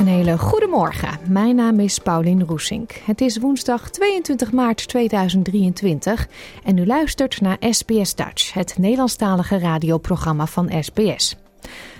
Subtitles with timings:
[0.00, 1.18] Een hele goede morgen.
[1.28, 2.92] Mijn naam is Paulien Roesink.
[2.92, 6.28] Het is woensdag 22 maart 2023
[6.64, 11.36] en u luistert naar SBS Dutch, het Nederlandstalige radioprogramma van SBS.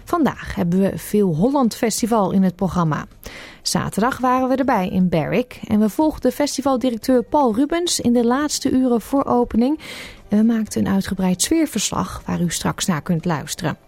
[0.04, 3.06] Vandaag hebben we Veel Holland Festival in het programma.
[3.62, 8.70] Zaterdag waren we erbij in Berwick en we volgden festivaldirecteur Paul Rubens in de laatste
[8.70, 9.80] uren voor opening.
[10.28, 13.78] En we maakten een uitgebreid sfeerverslag waar u straks naar kunt luisteren.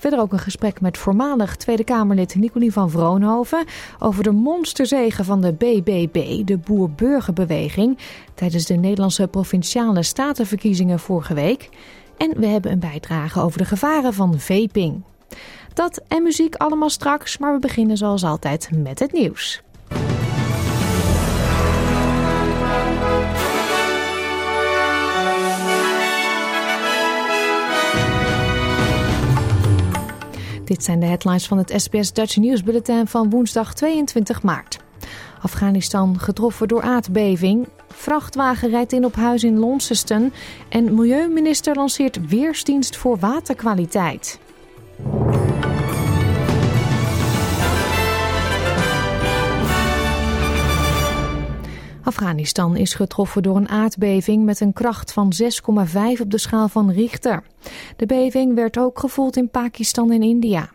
[0.00, 3.64] Verder ook een gesprek met voormalig Tweede Kamerlid Nicolie van Vroonhoven
[3.98, 7.98] over de monsterzegen van de BBB, de Boer-Burgerbeweging,
[8.34, 11.68] tijdens de Nederlandse provinciale statenverkiezingen vorige week.
[12.16, 15.02] En we hebben een bijdrage over de gevaren van vaping.
[15.74, 19.62] Dat en muziek allemaal straks, maar we beginnen zoals altijd met het nieuws.
[30.70, 34.78] Dit zijn de headlines van het SBS Dutch News Bulletin van woensdag 22 maart.
[35.42, 37.68] Afghanistan getroffen door aardbeving.
[37.88, 40.32] Vrachtwagen rijdt in op huis in Launceston.
[40.68, 44.38] En milieuminister lanceert weersdienst voor waterkwaliteit.
[52.02, 56.90] Afghanistan is getroffen door een aardbeving met een kracht van 6,5 op de schaal van
[56.90, 57.42] Richter.
[57.96, 60.70] De beving werd ook gevoeld in Pakistan en India.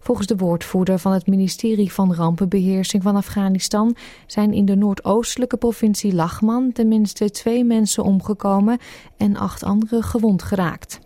[0.00, 6.14] Volgens de woordvoerder van het ministerie van Rampenbeheersing van Afghanistan zijn in de noordoostelijke provincie
[6.14, 8.78] Lachman tenminste twee mensen omgekomen
[9.16, 11.00] en acht anderen gewond geraakt.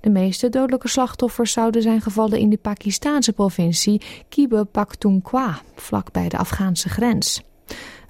[0.00, 6.38] De meeste dodelijke slachtoffers zouden zijn gevallen in de Pakistaanse provincie Khyber Pakhtunkhwa, vlakbij de
[6.38, 7.42] Afghaanse grens.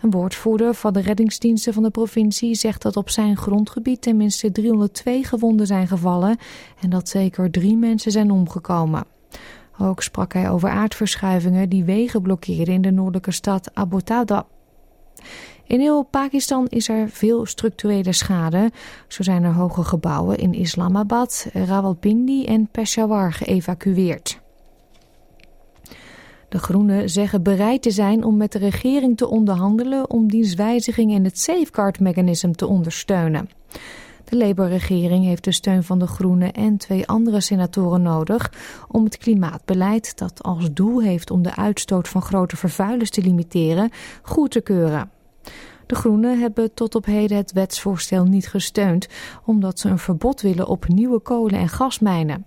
[0.06, 5.25] Een woordvoerder van de reddingsdiensten van de provincie zegt dat op zijn grondgebied tenminste 302
[5.25, 6.39] gewonden zijn gevallen
[6.81, 9.05] en dat zeker drie mensen zijn omgekomen.
[9.78, 14.47] Ook sprak hij over aardverschuivingen die wegen blokkeerden in de noordelijke stad Abbottabad.
[15.65, 18.71] In heel Pakistan is er veel structurele schade.
[19.09, 24.44] Zo zijn er hoge gebouwen in Islamabad, Rawalpindi en Peshawar geëvacueerd.
[26.49, 31.25] De Groenen zeggen bereid te zijn om met de regering te onderhandelen om dienstwijziging en
[31.25, 33.49] het safeguard mechanism te ondersteunen.
[34.25, 38.53] De Labour-regering heeft de steun van de Groenen en twee andere senatoren nodig
[38.89, 43.91] om het klimaatbeleid, dat als doel heeft om de uitstoot van grote vervuilers te limiteren,
[44.23, 45.11] goed te keuren.
[45.87, 49.09] De Groenen hebben tot op heden het wetsvoorstel niet gesteund,
[49.45, 52.47] omdat ze een verbod willen op nieuwe kolen- en gasmijnen.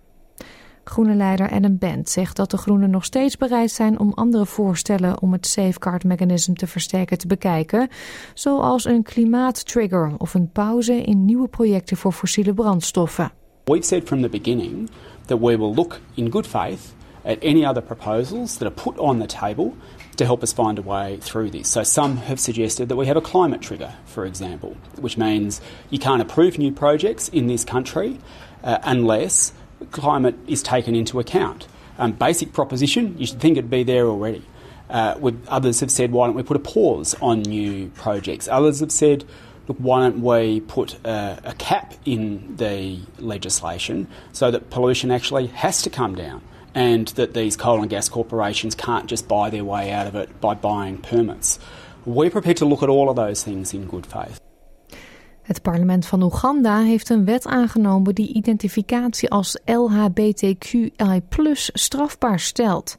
[0.89, 5.21] Groene leider Adam Bent zegt dat de Groenen nog steeds bereid zijn om andere voorstellen
[5.21, 7.89] om het safeguard mechanism te versterken te bekijken,
[8.33, 13.31] zoals een klimaattrigger of een pauze in nieuwe projecten voor fossiele brandstoffen.
[13.63, 14.89] We've said from the beginning
[15.25, 16.93] that we will look in good faith
[17.25, 19.73] at any other proposals that are put on the table
[20.15, 21.71] to help us find a way through this.
[21.71, 25.99] So some have suggested that we have a climate trigger, for example, which means you
[25.99, 28.17] can't approve new projects in this country
[28.63, 29.53] uh, unless
[29.91, 31.67] climate is taken into account.
[31.97, 34.43] Um, basic proposition, you should think it'd be there already.
[34.89, 38.47] Uh, with, others have said, why don't we put a pause on new projects?
[38.47, 39.23] Others have said,
[39.67, 45.47] look, why don't we put a, a cap in the legislation so that pollution actually
[45.47, 46.41] has to come down
[46.73, 50.41] and that these coal and gas corporations can't just buy their way out of it
[50.41, 51.59] by buying permits.
[52.05, 54.39] We're prepared to look at all of those things in good faith.
[55.49, 61.21] Het parlement van Oeganda heeft een wet aangenomen die identificatie als LHBTQI
[61.73, 62.95] strafbaar stelt.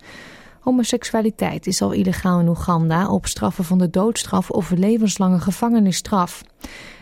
[0.61, 6.43] Homoseksualiteit is al illegaal in Oeganda op straffen van de doodstraf of levenslange gevangenisstraf.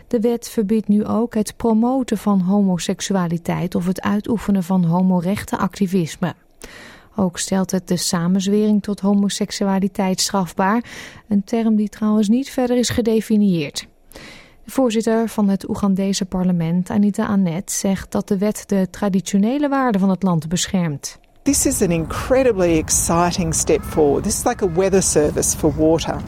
[0.07, 6.33] De wet verbiedt nu ook het promoten van homoseksualiteit of het uitoefenen van homorechtenactivisme.
[7.15, 10.83] Ook stelt het de samenzwering tot homoseksualiteit strafbaar,
[11.27, 13.87] een term die trouwens niet verder is gedefinieerd.
[14.69, 20.09] Voorzitter van het Oegandese parlement, Anita Annette, zegt dat de wet de traditionele waarden van
[20.09, 21.19] het land beschermt.
[21.43, 24.23] This is an incredibly exciting step forward.
[24.23, 26.21] This is like a weather service for water.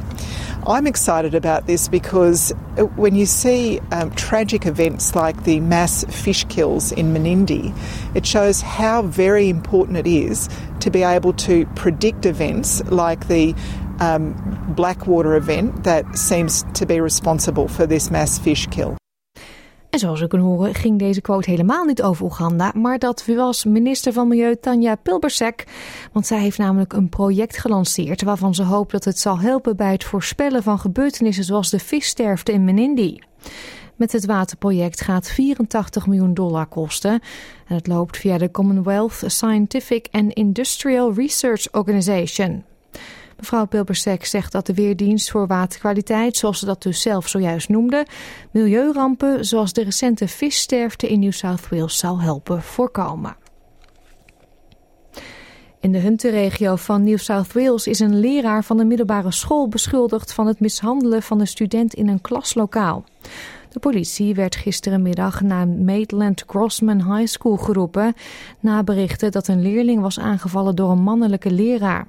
[0.68, 6.06] I'm excited about this because uh, when you see um, tragic events like the mass
[6.06, 7.74] fish kills in Menindee,
[8.16, 10.50] it shows how very important it is
[10.80, 13.56] to be able to predict events like the
[14.02, 14.36] um,
[14.76, 18.94] Blackwater event that seems to be responsible for this mass fish kill.
[19.90, 23.66] En zoals we kunnen horen ging deze quote helemaal niet over Oeganda, maar dat was
[23.66, 25.66] minister van Milieu Tanja Pilbersek.
[26.12, 29.92] Want zij heeft namelijk een project gelanceerd waarvan ze hoopt dat het zal helpen bij
[29.92, 33.24] het voorspellen van gebeurtenissen zoals de vissterfte in Menindee.
[33.96, 37.12] Met het waterproject gaat 84 miljoen dollar kosten.
[37.68, 42.64] En het loopt via de Commonwealth Scientific and Industrial Research Organization.
[43.42, 48.06] Mevrouw Pilbersek zegt dat de Weerdienst voor Waterkwaliteit, zoals ze dat dus zelf zojuist noemde,
[48.52, 53.36] milieurampen zoals de recente vissterfte in New South Wales zou helpen voorkomen.
[55.80, 60.34] In de Hunter-regio van New South Wales is een leraar van de middelbare school beschuldigd
[60.34, 63.04] van het mishandelen van een student in een klaslokaal.
[63.70, 68.14] De politie werd gisterenmiddag naar Maitland Grossman High School geroepen
[68.60, 72.08] na berichten dat een leerling was aangevallen door een mannelijke leraar.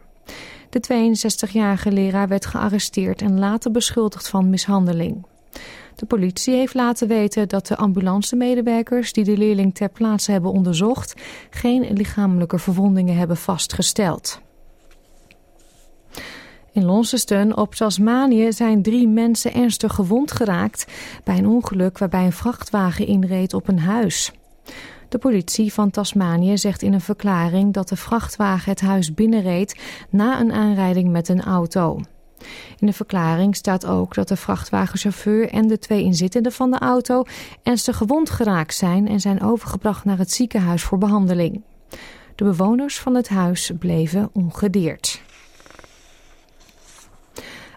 [0.72, 1.10] De
[1.48, 5.26] 62-jarige leraar werd gearresteerd en later beschuldigd van mishandeling.
[5.94, 11.14] De politie heeft laten weten dat de ambulancemedewerkers die de leerling ter plaatse hebben onderzocht
[11.50, 14.40] geen lichamelijke verwondingen hebben vastgesteld.
[16.72, 20.86] In Launceston op Tasmanië zijn drie mensen ernstig gewond geraakt
[21.24, 24.32] bij een ongeluk waarbij een vrachtwagen inreed op een huis.
[25.12, 29.80] De politie van Tasmanië zegt in een verklaring dat de vrachtwagen het huis binnenreed
[30.10, 32.00] na een aanrijding met een auto.
[32.78, 37.24] In de verklaring staat ook dat de vrachtwagenchauffeur en de twee inzittenden van de auto
[37.62, 41.62] ernstig gewond geraakt zijn en zijn overgebracht naar het ziekenhuis voor behandeling.
[42.34, 45.22] De bewoners van het huis bleven ongedeerd.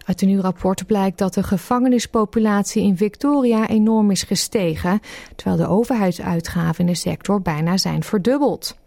[0.06, 5.00] Uit een nieuw rapport blijkt dat de gevangenispopulatie in Victoria enorm is gestegen,
[5.36, 8.78] terwijl de overheidsuitgaven in de sector bijna zijn verdubbeld.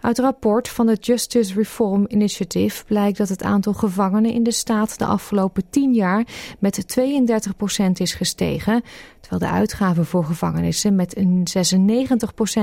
[0.00, 4.52] Uit het rapport van het Justice Reform Initiative blijkt dat het aantal gevangenen in de
[4.52, 6.24] staat de afgelopen 10 jaar
[6.58, 8.82] met 32% is gestegen,
[9.20, 11.46] terwijl de uitgaven voor gevangenissen met een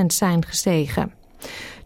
[0.03, 1.11] 96% zijn gestegen.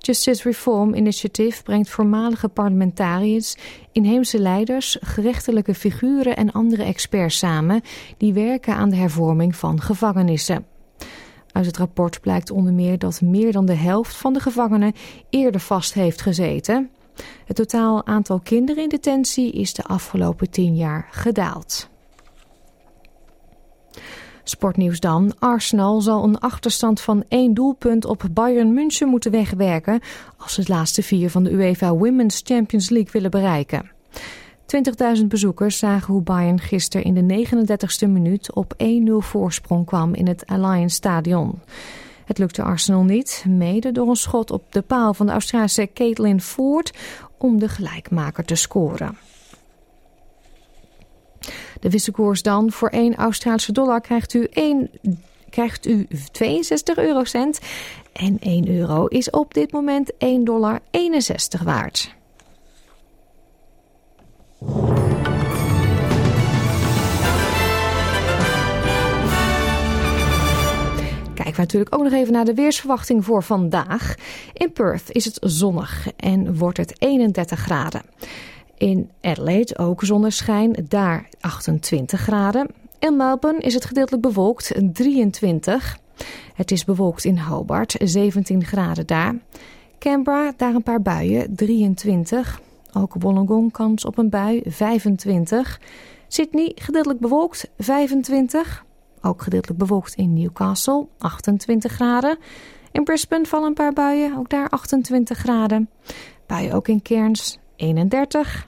[0.06, 3.56] Justice Reform Initiative brengt voormalige parlementariërs,
[3.92, 7.82] inheemse leiders, gerechtelijke figuren en andere experts samen
[8.18, 10.66] die werken aan de hervorming van gevangenissen.
[11.52, 14.94] Uit het rapport blijkt onder meer dat meer dan de helft van de gevangenen
[15.30, 16.90] eerder vast heeft gezeten.
[17.46, 21.90] Het totaal aantal kinderen in detentie is de afgelopen tien jaar gedaald.
[24.50, 25.34] Sportnieuws dan.
[25.40, 30.00] Arsenal zal een achterstand van één doelpunt op Bayern München moeten wegwerken
[30.38, 33.92] als ze het laatste vier van de UEFA Women's Champions League willen bereiken.
[35.20, 38.88] 20.000 bezoekers zagen hoe Bayern gisteren in de 39e minuut op 1-0
[39.18, 41.60] voorsprong kwam in het Allianz Stadion.
[42.26, 46.42] Het lukte Arsenal niet, mede door een schot op de paal van de Australische Caitlin
[46.42, 46.98] Ford
[47.38, 49.18] om de gelijkmaker te scoren.
[51.80, 52.72] De wisselkoers dan.
[52.72, 54.90] Voor 1 Australische dollar krijgt u, 1,
[55.50, 57.60] krijgt u 62 eurocent.
[58.14, 60.80] En 1 euro is op dit moment 1,61 dollar
[61.64, 62.14] waard.
[71.34, 74.16] Kijken we natuurlijk ook nog even naar de weersverwachting voor vandaag.
[74.54, 78.02] In Perth is het zonnig en wordt het 31 graden.
[78.78, 82.68] In Adelaide ook zonneschijn, daar 28 graden.
[83.00, 85.98] In Melbourne is het gedeeltelijk bewolkt, 23.
[86.54, 89.36] Het is bewolkt in Hobart, 17 graden daar.
[90.00, 92.62] Canberra, daar een paar buien, 23.
[92.94, 95.80] Ook Wollongong kans op een bui, 25.
[96.28, 98.86] Sydney, gedeeltelijk bewolkt, 25.
[99.22, 102.38] Ook gedeeltelijk bewolkt in Newcastle, 28 graden.
[102.92, 105.90] In Brisbane vallen een paar buien, ook daar 28 graden.
[106.46, 108.68] Buien ook in Cairns, 31.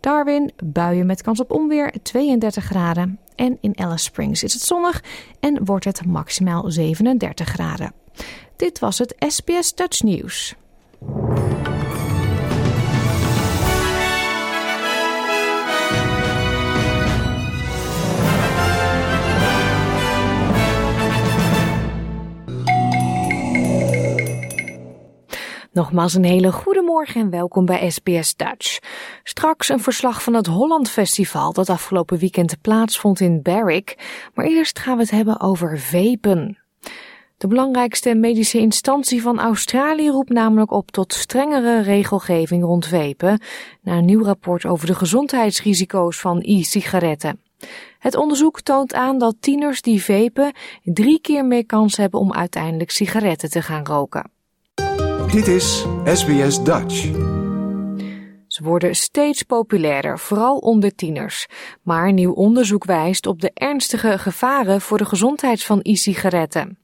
[0.00, 3.18] Darwin, buien met kans op onweer, 32 graden.
[3.34, 5.02] En in Alice Springs is het zonnig
[5.40, 7.92] en wordt het maximaal 37 graden.
[8.56, 10.54] Dit was het SBS Dutch News.
[25.78, 28.78] Nogmaals een hele goede morgen en welkom bij SBS Dutch.
[29.22, 33.96] Straks een verslag van het Holland Festival dat afgelopen weekend plaatsvond in Berwick.
[34.34, 36.58] Maar eerst gaan we het hebben over vapen.
[37.36, 43.40] De belangrijkste medische instantie van Australië roept namelijk op tot strengere regelgeving rond vapen,
[43.82, 47.40] na een nieuw rapport over de gezondheidsrisico's van e-sigaretten.
[47.98, 52.90] Het onderzoek toont aan dat tieners die vapen drie keer meer kans hebben om uiteindelijk
[52.90, 54.36] sigaretten te gaan roken.
[55.32, 57.02] Dit is SBS Dutch.
[58.46, 61.46] Ze worden steeds populairder, vooral onder tieners.
[61.82, 66.78] Maar nieuw onderzoek wijst op de ernstige gevaren voor de gezondheid van e-sigaretten.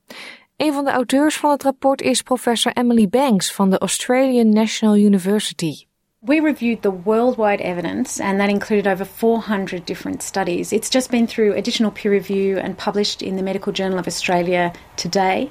[0.56, 4.96] Een van de auteurs van het rapport is professor Emily Banks van de Australian National
[4.96, 5.84] University.
[6.26, 10.72] We reviewed the worldwide evidence, and that included over 400 different studies.
[10.72, 14.72] It's just been through additional peer review and published in the Medical Journal of Australia
[14.96, 15.50] today.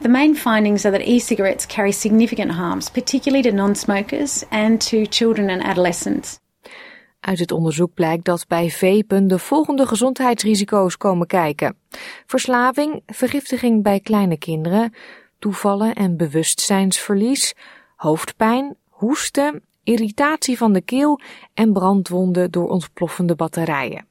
[0.00, 4.80] The main findings are that e cigarettes carry significant harms, particularly to non smokers and
[4.80, 6.38] to children and adolescents.
[7.20, 11.76] Uit het onderzoek blijkt dat bij vapen de volgende gezondheidsrisico's komen kijken:
[12.26, 14.92] verslaving, vergiftiging bij kleine kinderen,
[15.38, 17.54] toevallen en bewustzijnsverlies,
[17.96, 21.20] hoofdpijn, hoesten, irritatie van de keel
[21.54, 24.06] en brandwonden door ontploffende batterijen.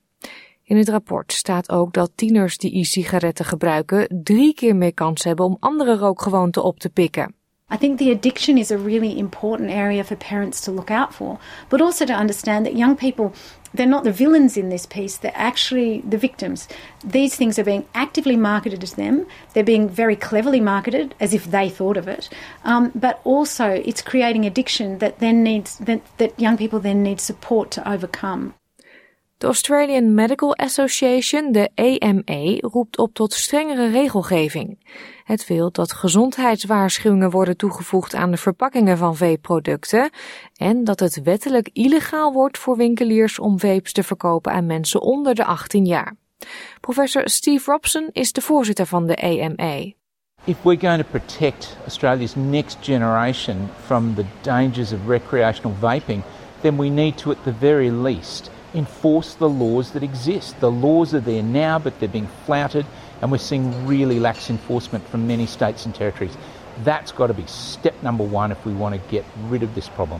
[0.63, 5.45] In het rapport staat ook dat tieners die e-sigaretten gebruiken drie keer meer kans hebben
[5.45, 7.35] om andere rookgewoonten op te pikken.
[7.73, 11.37] I think the addiction is a really important area for parents to look out for,
[11.69, 13.29] but also to understand that young people
[13.73, 16.67] they're not the villains in this piece, they're actually the victims.
[17.03, 21.45] These things are being actively marketed as them, they're being very cleverly marketed as if
[21.45, 22.29] they thought of it,
[22.63, 27.19] um, but also it's creating addiction that then needs that, that young people then need
[27.19, 28.53] support to overcome.
[29.41, 34.79] De Australian Medical Association, de AMA, roept op tot strengere regelgeving.
[35.23, 40.09] Het wil dat gezondheidswaarschuwingen worden toegevoegd aan de verpakkingen van vape-producten
[40.55, 45.35] en dat het wettelijk illegaal wordt voor winkeliers om vapes te verkopen aan mensen onder
[45.35, 46.15] de 18 jaar.
[46.79, 49.75] Professor Steve Robson is de voorzitter van de AMA.
[50.43, 56.23] If we're going to protect Australia's next generation from the dangers of recreational vaping,
[56.61, 60.59] then we need to, at the very least, enforce the laws that exist.
[60.59, 62.85] The laws are there now, but they're being flouted,
[63.21, 66.35] and we're seeing really lax enforcement from many states and territories.
[66.83, 69.89] That's got to be step number one if we want to get rid of this
[69.89, 70.19] problem.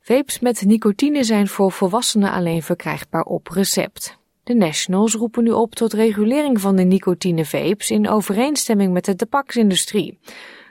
[0.00, 4.18] Vapes met nicotine zijn voor volwassenen alleen verkrijgbaar op recept.
[4.42, 10.18] De Nationals roepen nu op tot regulering van de nicotine-vapes in overeenstemming met de tabaksindustrie.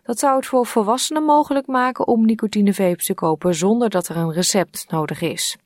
[0.04, 4.32] Dat zou het voor volwassenen mogelijk maken om nicotine-vapes te kopen zonder dat er een
[4.32, 5.58] recept nodig is.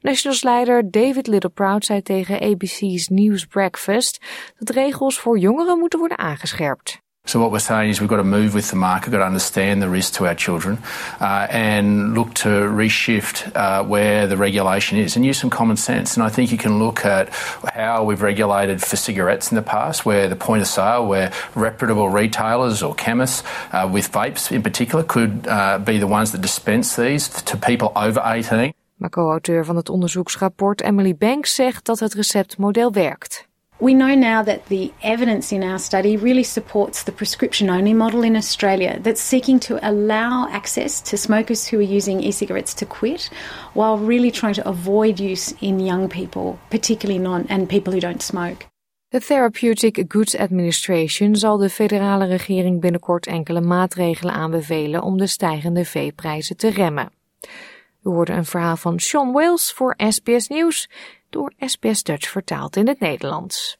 [0.00, 4.18] Nationals-leider David Littleproud zei tegen ABC's News Breakfast
[4.58, 7.00] dat regels voor jongeren moeten worden aangescherpt.
[7.28, 9.26] So what we're saying is we've got to move with the market, we've got to
[9.26, 10.78] understand the risk to our children,
[11.20, 16.16] uh, and look to reshift uh, where the regulation is, and use some common sense.
[16.16, 17.28] And I think you can look at
[17.74, 22.08] how we've regulated for cigarettes in the past, where the point of sale, where reputable
[22.08, 26.96] retailers or chemists uh, with vapes in particular could uh, be the ones that dispense
[26.96, 28.72] these to people over 18.
[28.98, 33.48] Maar co-auteur van het onderzoeksrapport Emily Banks zegt dat het receptmodel werkt.
[33.80, 38.22] We know now that the evidence in our study really supports the prescription only model
[38.22, 42.86] in Australia that's seeking to allow access to smokers who are using e cigarettes to
[42.86, 43.30] quit
[43.74, 48.22] while really trying to avoid use in young people, particularly non and people who don't
[48.22, 48.66] smoke.
[49.08, 55.84] De Therapeutic Goods Administration zal de federale regering binnenkort enkele maatregelen aanbevelen om de stijgende
[55.84, 57.10] veeprijzen te remmen.
[58.02, 60.90] We hoorden een verhaal van Sean Wales voor SBS Nieuws,
[61.30, 63.78] door SBS Dutch vertaald in het Nederlands.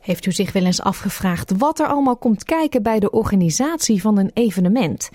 [0.00, 4.18] Heeft u zich wel eens afgevraagd wat er allemaal komt kijken bij de organisatie van
[4.18, 5.10] een evenement?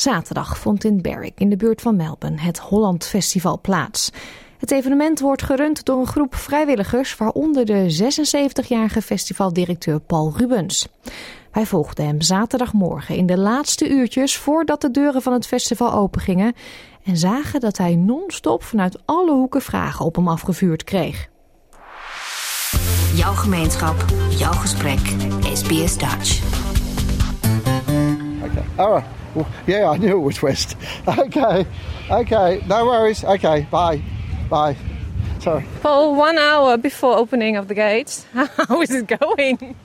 [0.00, 4.10] Zaterdag vond in Berwick in de buurt van Melbourne het Holland Festival plaats.
[4.58, 10.88] Het evenement wordt gerund door een groep vrijwilligers, waaronder de 76-jarige festivaldirecteur Paul Rubens.
[11.52, 16.54] Wij volgden hem zaterdagmorgen in de laatste uurtjes voordat de deuren van het festival opengingen
[17.04, 21.28] en zagen dat hij non-stop vanuit alle hoeken vragen op hem afgevuurd kreeg.
[23.14, 25.16] Jouw gemeenschap, jouw gesprek,
[25.54, 26.59] SBS Dutch.
[28.50, 28.66] Okay.
[28.78, 29.04] All right.
[29.34, 30.76] Well, yeah, I knew it was west.
[31.08, 31.66] Okay,
[32.10, 33.22] okay, no worries.
[33.24, 34.02] Okay, bye,
[34.48, 34.76] bye.
[35.40, 35.64] Sorry.
[35.82, 39.76] Paul, one hour before opening of the gates, how is it going?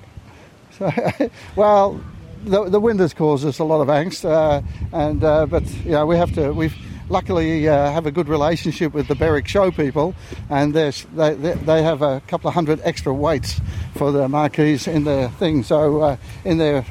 [0.78, 0.92] So,
[1.56, 2.02] well,
[2.44, 5.92] the, the wind has caused us a lot of angst, uh, and uh, but you
[5.92, 6.52] know we have to.
[6.52, 6.76] We've
[7.10, 10.16] luckily uh, have a good relationship with the Berwick Show people,
[10.50, 13.62] and they they they have a couple of hundred extra weights
[13.96, 15.64] for the marquees in their thing.
[15.64, 16.86] So uh, in their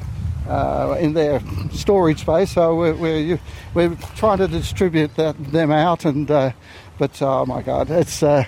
[0.47, 2.51] uh, in their storage space.
[2.51, 3.39] So we're, we're,
[3.73, 6.29] we're trying to distribute that, them out and.
[6.29, 6.51] Uh,
[6.97, 8.23] but oh my God, it's.
[8.23, 8.45] Uh,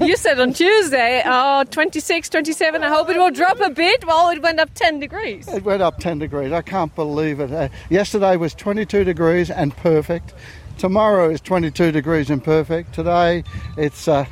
[0.04, 2.82] you said on Tuesday, oh, 26, 27.
[2.82, 4.04] I hope it will drop a bit.
[4.04, 5.46] Well, it went up 10 degrees.
[5.46, 6.50] It went up 10 degrees.
[6.50, 7.52] I can't believe it.
[7.52, 10.34] Uh, yesterday was 22 degrees and perfect.
[10.78, 12.94] Tomorrow is 22 degrees and perfect.
[12.94, 13.44] Today,
[13.76, 14.24] it's uh,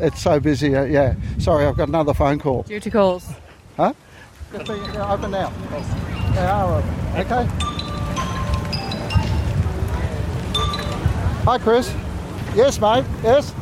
[0.00, 0.74] it's so busy.
[0.74, 1.14] Uh, yeah.
[1.38, 2.64] Sorry, I've got another phone call.
[2.64, 3.28] Duty calls.
[3.76, 3.92] Huh?
[4.52, 5.50] Just open now.
[6.34, 6.90] They are open.
[7.16, 7.46] Okay.
[11.44, 11.94] Hi, Chris.
[12.54, 13.04] Yes, mate.
[13.22, 13.52] Yes.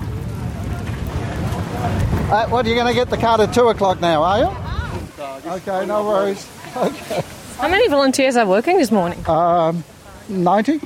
[2.28, 4.22] Uh, what are you going to get the card at two o'clock now?
[4.22, 5.50] Are you?
[5.52, 6.50] Okay, no worries.
[6.76, 7.22] Okay.
[7.56, 9.26] How many volunteers are working this morning?
[9.26, 9.82] Um,
[10.28, 10.78] ninety.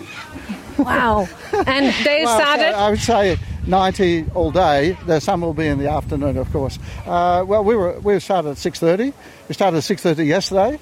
[0.78, 1.28] Wow.
[1.66, 2.75] And they Well, started.
[2.76, 3.37] I would say
[3.67, 4.97] 90 all day.
[5.07, 6.79] There's some will be in the afternoon, of course.
[7.07, 9.12] Uh, well, we were we started at 6:30.
[9.49, 10.79] We started at 6:30 yesterday.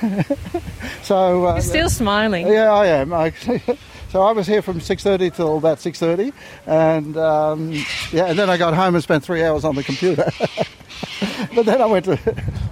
[1.02, 2.46] so uh, You're still smiling.
[2.46, 3.12] Yeah, I am.
[3.12, 3.30] I,
[4.10, 6.32] so I was here from 6:30 till about 6:30,
[6.66, 7.72] and um,
[8.12, 10.30] yeah, and then I got home and spent three hours on the computer.
[11.54, 12.18] but then I went to,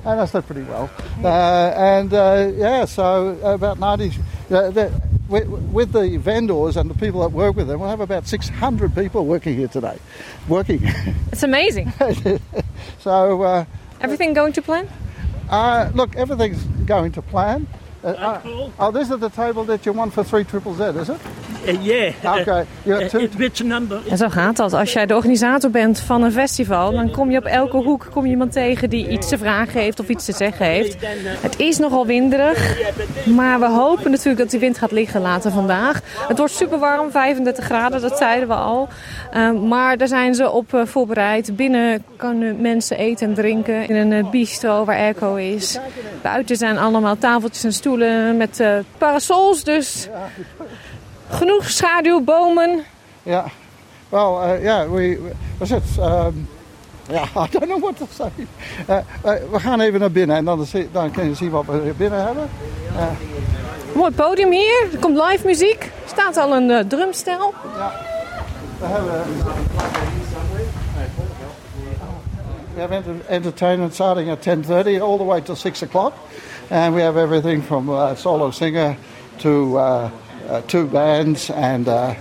[0.04, 0.90] and I slept pretty well.
[1.22, 4.12] Uh, and uh, yeah, so about 90.
[5.30, 8.26] The, with, with the vendors and the people that work with them, we'll have about
[8.26, 9.98] 600 people working here today.
[10.48, 10.82] Working.
[11.32, 11.92] It's amazing.
[12.98, 13.64] so, uh,
[14.00, 14.88] Everything going to plan?
[15.48, 17.68] uh, look, everything's going to plan.
[18.02, 21.08] Uh, uh, oh, this is the table that you want for 3 triple Z, is
[21.10, 21.20] it?
[21.66, 22.40] Uh, yeah.
[22.40, 22.64] Okay.
[23.08, 24.00] Two, Which number?
[24.08, 24.72] En zo gaat dat.
[24.72, 28.24] Als jij de organisator bent van een festival, dan kom je op elke hoek kom
[28.24, 30.96] je iemand tegen die iets te vragen heeft of iets te zeggen heeft.
[31.40, 32.78] Het is nogal winderig,
[33.26, 36.00] maar we hopen natuurlijk dat die wind gaat liggen later vandaag.
[36.28, 38.88] Het wordt super warm, 35 graden, dat zeiden we al.
[39.34, 41.56] Uh, maar daar zijn ze op uh, voorbereid.
[41.56, 45.78] Binnen kunnen mensen eten en drinken in een uh, bistro waar airco is.
[46.22, 48.62] Buiten zijn allemaal tafeltjes en stoelen met
[48.98, 50.08] parasols, dus
[51.30, 52.84] genoeg schaduw, bomen.
[53.22, 53.44] Ja.
[54.08, 55.18] Well, uh, yeah, we,
[55.58, 56.48] was het, um,
[57.08, 58.30] ja, I don't know what to say.
[58.88, 61.64] Uh, uh, we gaan even naar binnen en dan, zie- dan kun je zien wat
[61.66, 62.48] we binnen hebben.
[63.94, 64.88] Mooi podium hier.
[64.92, 65.82] Er komt live muziek.
[65.82, 67.54] Er staat al een drumstel.
[68.80, 69.22] we hebben...
[72.74, 76.12] We have enter- entertainment starting at 10.30 all the way till 6 o'clock.
[76.70, 78.96] And we have everything from uh, solo singer
[79.36, 79.78] to
[80.66, 82.14] two bands and uh,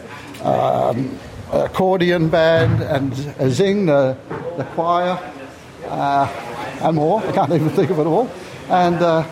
[0.44, 1.18] um,
[1.52, 4.16] accordion band and a zing, the,
[4.58, 5.18] the choir,
[5.86, 6.28] uh,
[6.82, 7.24] and more.
[7.26, 8.30] I can't even think of it all.
[8.70, 9.24] And, uh,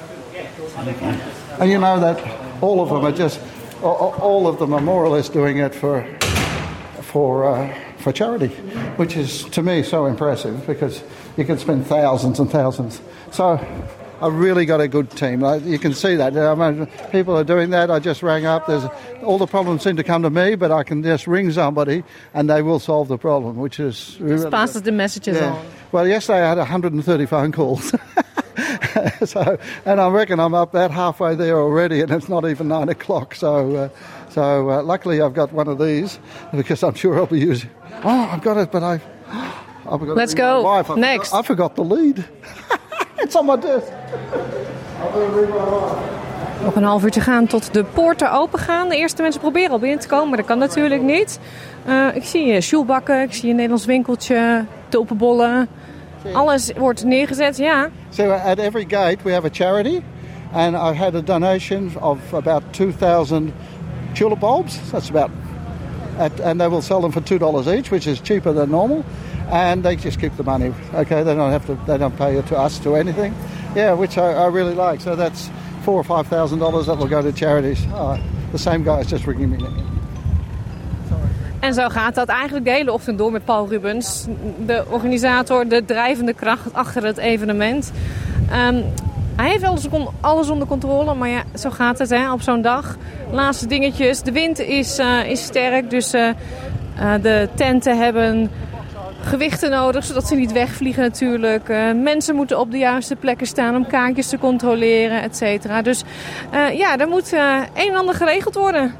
[1.60, 3.40] and you know that all of them are just,
[3.84, 6.04] all of them are more or less doing it for,
[7.02, 8.48] for, uh, for charity,
[8.98, 11.04] which is to me so impressive because
[11.38, 13.00] you can spend thousands and thousands.
[13.32, 13.58] So
[14.20, 15.42] I really got a good team.
[15.66, 16.36] You can see that.
[16.36, 17.92] I mean, people are doing that.
[17.92, 18.66] I just rang up.
[18.66, 18.84] There's
[19.24, 22.04] all the problems seem to come to me, but I can just ring somebody
[22.34, 25.54] and they will solve the problem, which is really Just passes the messages yeah.
[25.54, 25.66] on.
[25.92, 27.92] Well, yesterday I had 130 phone calls.
[29.26, 32.90] so, and I reckon I'm up about halfway there already, and it's not even nine
[32.90, 33.36] o'clock.
[33.36, 33.90] So, uh,
[34.30, 36.20] so uh, luckily I've got one of these
[36.56, 37.70] because I'm sure I'll be using.
[38.04, 39.02] Oh, I've got it, but I.
[39.90, 40.62] I've got Let's it in my go.
[40.64, 40.86] wife.
[40.86, 41.34] I forgot- Next.
[41.34, 42.26] I forgot the lead.
[43.18, 43.92] it's my desk.
[46.64, 48.90] Nog een half uur te gaan tot de poorten open gaan.
[48.90, 51.40] De eerste mensen proberen al binnen te komen, maar dat kan natuurlijk niet.
[51.86, 55.68] Eh, ik zie je sjoelbakken, ik zie een Nederlands winkeltje, tulpenbollen.
[56.34, 57.90] Alles wordt neergezet, ja.
[58.10, 60.02] So at every gate we have a charity,
[60.54, 63.54] and I had a donation of about 2,000
[64.14, 64.80] tulip bulbs.
[64.92, 65.30] That's about,
[66.18, 69.04] at, and they will sell them for two dollars each, which is cheaper than normal,
[69.50, 70.74] and they just keep the money.
[70.94, 73.34] Okay, they don't have to, they don't pay it to us to anything.
[73.76, 75.02] Yeah, which I, I really like.
[75.02, 75.50] So that's
[75.84, 77.86] four or five thousand dollars that will go to charities.
[77.94, 78.18] Oh,
[78.52, 79.58] the same guy is just ringing me.
[81.60, 84.26] En zo gaat dat eigenlijk de hele ochtend door met Paul Rubens.
[84.66, 87.92] De organisator, de drijvende kracht achter het evenement.
[88.50, 88.82] Ehm,
[89.36, 89.88] hij heeft alles,
[90.22, 92.98] alles onder controle, maar ja, zo gaat het hè, op zo'n dag.
[93.32, 94.22] Laatste dingetjes.
[94.22, 96.36] De wind is, eh, is sterk, dus eh, eh,
[97.22, 98.52] de tenten hebben
[99.28, 101.70] gewichten nodig, zodat ze niet wegvliegen natuurlijk.
[101.70, 105.82] Eh, mensen moeten op de juiste plekken staan om kaartjes te controleren, et cetera.
[105.82, 106.04] Dus
[106.52, 108.96] eh, ja, er moet eh, een en ander geregeld worden.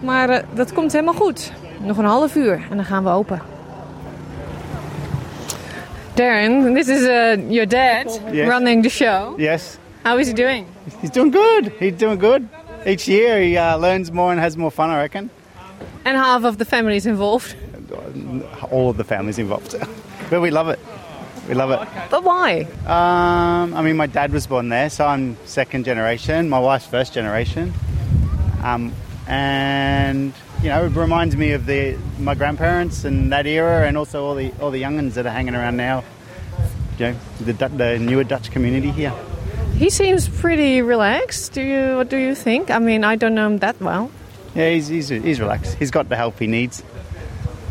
[0.00, 1.52] Maar dat komt helemaal goed.
[1.78, 3.42] Nog een half uur en dan gaan we open.
[6.14, 8.48] Darren, this is uh, your dad Yes.
[8.48, 9.38] running the show.
[9.40, 9.76] Yes.
[10.02, 10.66] How is he doing?
[11.00, 11.72] He's doing good.
[11.78, 12.40] He's doing good.
[12.84, 15.30] Each year he uh, learns more and has more fun, I reckon.
[16.04, 17.54] And half of the family is involved.
[18.70, 19.74] All of the families involved.
[20.30, 20.78] but we love it.
[21.48, 21.88] We love it.
[22.10, 22.62] But why?
[22.86, 26.48] Um, I mean, my dad was born there, so I'm second generation.
[26.48, 27.72] My wife's first generation.
[28.62, 28.92] Um,
[29.26, 34.24] and you know, it reminds me of the my grandparents and that era, and also
[34.24, 36.04] all the all the youngins that are hanging around now.
[36.98, 39.12] You know, the, the newer Dutch community here.
[39.74, 41.54] He seems pretty relaxed.
[41.54, 41.96] Do you?
[41.96, 42.70] What do you think?
[42.70, 44.10] I mean, I don't know him that well.
[44.54, 45.76] Yeah, he's, he's, he's relaxed.
[45.78, 46.82] He's got the help he needs.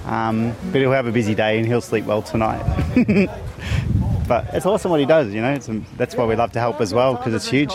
[0.05, 2.63] Um, but he'll have a busy day and he'll sleep well tonight.
[4.27, 5.53] but it's awesome what he does, you know.
[5.53, 7.73] It's, that's why we love to help as well because it's huge.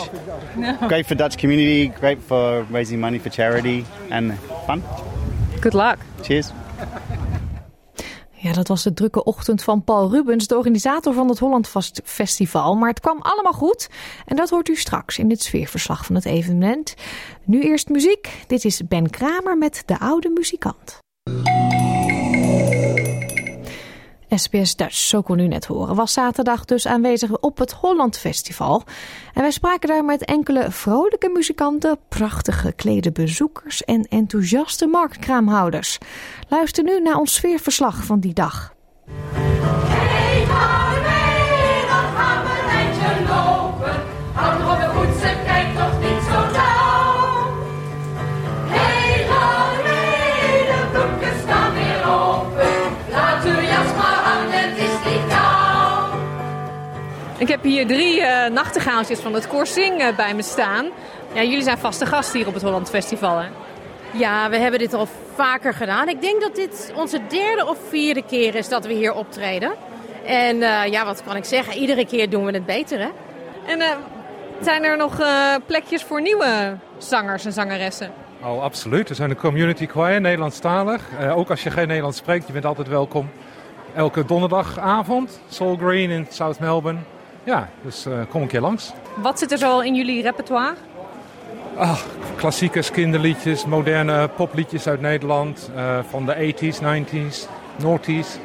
[0.87, 4.83] Great for Dutch community, great for raising money for charity and fun.
[5.61, 5.99] Good luck.
[6.23, 6.51] Cheers.
[8.39, 12.01] Ja, dat was de drukke ochtend van Paul Rubens, de organisator van het Holland Vast
[12.03, 12.75] Festival.
[12.75, 13.89] Maar het kwam allemaal goed
[14.25, 16.93] en dat hoort u straks in het sfeerverslag van het evenement.
[17.43, 18.43] Nu eerst muziek.
[18.47, 20.99] Dit is Ben Kramer met De Oude Muzikant.
[24.29, 28.83] SBS Dutch, zo kon u net horen, was zaterdag dus aanwezig op het Holland Festival.
[29.33, 35.97] En wij spraken daar met enkele vrolijke muzikanten, prachtig geklede bezoekers en enthousiaste marktkraamhouders.
[36.47, 38.75] Luister nu naar ons sfeerverslag van die dag.
[57.37, 60.85] Ik heb hier drie eh nachtegaaltjes van het Korsing eh, bij me staan.
[61.33, 63.47] Ja, jullie zijn vaste gast hier op het Holland Festival, hè?
[64.11, 66.09] Ja, we hebben dit al vaker gedaan.
[66.09, 69.71] Ik denk dat dit onze derde of vierde keer is dat we hier optreden.
[70.25, 71.77] En eh, ja, wat kan ik zeggen?
[71.77, 73.09] Iedere keer doen we het beter, hè?
[73.65, 73.87] En eh,
[74.61, 78.11] zijn er nog eh, plekjes voor nieuwe zangers en zangeressen?
[78.43, 79.09] Oh, absoluut.
[79.09, 81.03] Er zijn een community choir, Nederlandstalig.
[81.19, 83.29] Eh, ook als je geen Nederlands spreekt, je bent altijd welkom.
[83.95, 86.99] Elke donderdagavond, Soul Green in South Melbourne.
[87.47, 88.91] Ja, dus eh, kom een keer langs.
[89.15, 90.73] Wat zit er zo in jullie repertoire?
[91.77, 91.99] Ah,
[92.35, 95.71] klassiekers, kinderliedjes, moderne popliedjes uit Nederland.
[95.75, 98.37] eh, van de 80s, 90s, noughties.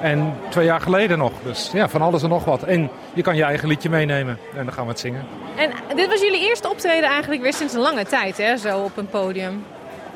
[0.00, 1.32] En twee jaar geleden nog.
[1.42, 2.62] Dus ja, van alles en nog wat.
[2.62, 4.38] En je kan je eigen liedje meenemen.
[4.56, 5.26] En dan gaan we het zingen.
[5.56, 8.56] En dit was jullie eerste optreden eigenlijk weer sinds een lange tijd, hè?
[8.56, 9.64] Zo op een podium.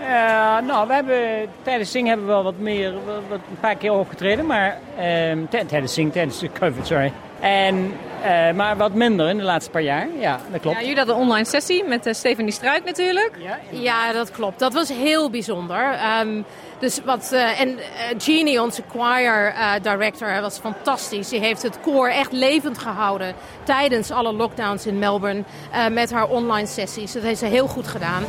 [0.08, 1.18] Ja, nou, we hebben
[1.62, 5.38] tijdens zingen hebben we wel wat meer, wat, wat- een paar keer opgetreden, maar ehm,
[5.50, 7.12] tij- tijdens zingen, tijdens de COVID, sorry.
[7.40, 10.76] En, eh, maar wat minder in de laatste paar jaar, ja, dat klopt.
[10.76, 13.30] Ja, jullie hadden een online sessie met uh, Stephanie Struik natuurlijk.
[13.70, 14.58] Ja, dat klopt.
[14.58, 15.92] Dat was heel bijzonder.
[15.92, 16.42] Ehm,
[16.82, 17.84] dus wat, eh, en eh,
[18.18, 21.28] Jeannie, onze choir eh, director, was fantastisch.
[21.28, 25.42] Die heeft het koor echt levend gehouden tijdens alle lockdowns in Melbourne
[25.72, 27.12] eh, met haar online sessies.
[27.12, 28.22] Dat heeft ze heel goed gedaan.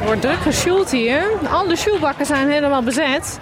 [0.00, 1.22] Er wordt druk gesjoeld hier.
[1.50, 3.38] Alle sjoelbakken zijn helemaal bezet.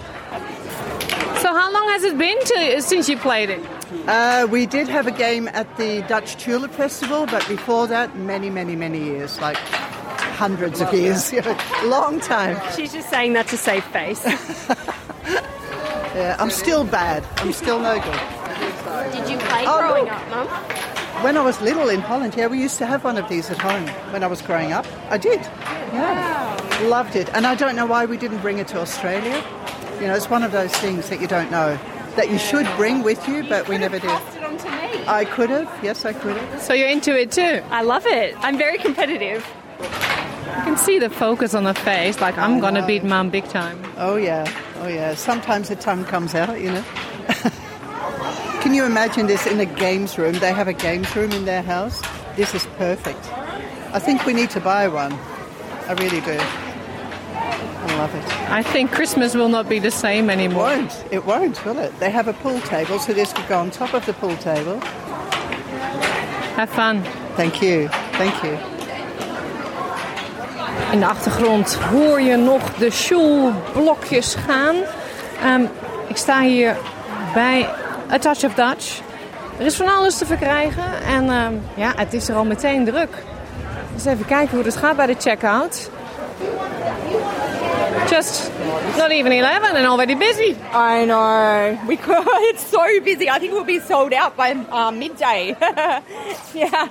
[1.35, 3.78] So how long has it been to, since you played it?
[4.07, 8.49] Uh, we did have a game at the Dutch Tulip Festival, but before that, many,
[8.49, 11.31] many, many years, like hundreds of years,
[11.83, 12.57] long time.
[12.75, 14.25] She's just saying that to save face.
[16.15, 17.23] Yeah, I'm still bad.
[17.37, 19.13] I'm still no good.
[19.13, 20.13] Did you play Oh, growing look.
[20.13, 20.47] up, Mum?
[21.23, 23.59] When I was little in Holland, yeah, we used to have one of these at
[23.59, 24.87] home when I was growing up.
[25.11, 25.39] I did.
[25.93, 26.79] Yeah.
[26.85, 27.29] Loved it.
[27.35, 29.41] And I don't know why we didn't bring it to Australia.
[30.01, 31.77] You know, it's one of those things that you don't know
[32.19, 34.09] that you should bring with you, but we never did.
[34.09, 35.05] Passed it on to me.
[35.07, 35.71] I could have.
[35.81, 36.61] Yes, I could have.
[36.61, 37.63] So you're into it too?
[37.69, 38.35] I love it.
[38.39, 39.47] I'm very competitive.
[39.79, 43.81] You can see the focus on the face, like I'm gonna beat mom big time.
[43.95, 44.51] Oh yeah,
[44.81, 45.15] oh yeah.
[45.15, 46.83] Sometimes the tongue comes out, you know.
[48.61, 50.33] Can you imagine this in a games room?
[50.33, 52.01] They have a games room in their house.
[52.35, 53.23] This is perfect.
[53.93, 55.13] I think we need to buy one.
[55.87, 56.68] I really do.
[57.99, 58.49] I love it.
[58.49, 60.71] I think Christmas will not be the same anymore.
[60.71, 61.05] It won't.
[61.11, 61.99] It won't, will it?
[61.99, 64.79] They have a pool table, so this could go on top of the pool table.
[66.55, 67.03] Have fun.
[67.35, 67.89] Thank you.
[68.13, 68.57] Thank you.
[70.91, 74.75] In de achtergrond hoor je nog de sjoelblokjes gaan.
[75.43, 75.65] Ehm,
[76.07, 76.77] ik sta hier
[77.33, 77.69] bij
[78.11, 79.01] A Touch of Dutch.
[79.57, 83.23] Er is van alles te verkrijgen en ehm, ja, het is er al meteen druk.
[83.93, 85.89] Dus even kijken hoe het gaat bij de checkout.
[88.09, 88.51] Just
[88.97, 90.57] not even 11 and already busy.
[90.71, 91.79] I know.
[91.87, 92.17] We could,
[92.49, 93.29] it's so busy.
[93.29, 95.55] I think we'll be sold out by uh, midday.
[96.55, 96.87] yeah.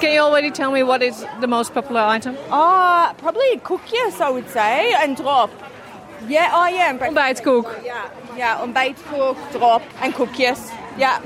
[0.00, 2.36] Can you already tell me what is the most popular item?
[2.50, 5.50] Uh, probably koekjes, I would say, and drop.
[6.28, 6.88] Ja, oh ja.
[6.88, 7.80] Een ontbijtkoek.
[7.84, 8.02] Ja,
[8.36, 10.58] ja, ontbijtkoek erop en koekjes.
[10.96, 11.20] Ja.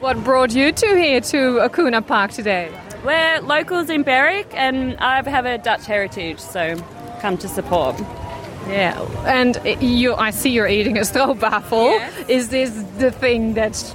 [0.00, 2.70] What brought you two here to Akuna Park today?
[3.04, 6.74] We're locals in Berwick and I have a Dutch heritage, so
[7.20, 8.23] come to support.
[8.68, 12.28] Yeah, and you, I see you're eating a stroopwafel.
[12.28, 13.94] Is this the thing that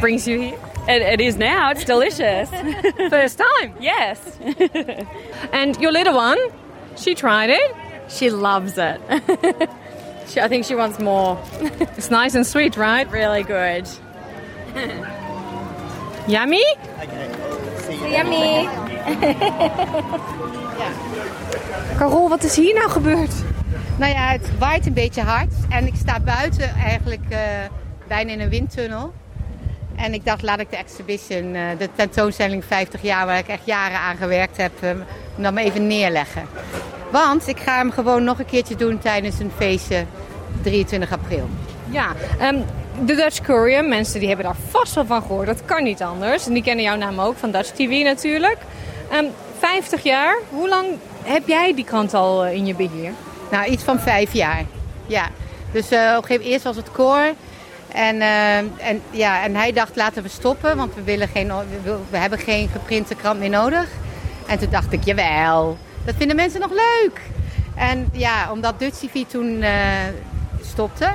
[0.00, 0.58] brings you here?
[0.88, 1.70] It, it is now.
[1.70, 2.50] It's delicious.
[3.10, 3.74] First time?
[3.80, 4.18] Yes.
[5.52, 6.38] and your little one,
[6.96, 7.76] she tried it.
[8.08, 9.00] She loves it.
[10.26, 11.40] she, I think she wants more.
[11.60, 13.08] it's nice and sweet, right?
[13.10, 13.88] Really good.
[16.26, 16.64] Yummy?
[18.10, 18.68] Yummy.
[21.96, 23.51] Carol, wat is hier nou gebeurd?
[23.96, 27.38] Nou ja, het waait een beetje hard en ik sta buiten eigenlijk uh,
[28.08, 29.12] bijna in een windtunnel.
[29.96, 33.66] En ik dacht, laat ik de exhibition, uh, de tentoonstelling 50 jaar, waar ik echt
[33.66, 34.90] jaren aan gewerkt heb, uh,
[35.36, 36.42] dan even neerleggen.
[37.10, 40.04] Want ik ga hem gewoon nog een keertje doen tijdens een feestje
[40.62, 41.48] 23 april.
[41.90, 42.08] Ja,
[42.42, 42.64] um,
[43.04, 45.46] de Dutch Courier, mensen die hebben daar vast wel van gehoord.
[45.46, 46.46] Dat kan niet anders.
[46.46, 48.58] En die kennen jouw naam ook van Dutch TV natuurlijk.
[49.12, 50.86] Um, 50 jaar, hoe lang
[51.22, 53.12] heb jij die krant al in je beheer?
[53.52, 54.64] Nou, iets van vijf jaar.
[55.06, 55.28] Ja.
[55.72, 57.34] Dus uh, op een gegeven moment eerst was het koor.
[57.88, 61.52] En, uh, en, ja, en hij dacht, laten we stoppen, want we, willen geen,
[62.10, 63.88] we, hebben geen geprinte krant meer nodig.
[64.46, 67.20] En toen dacht ik, jawel, dat vinden mensen nog leuk.
[67.74, 69.68] En ja, omdat Dutch TV toen uh,
[70.62, 71.14] stopte,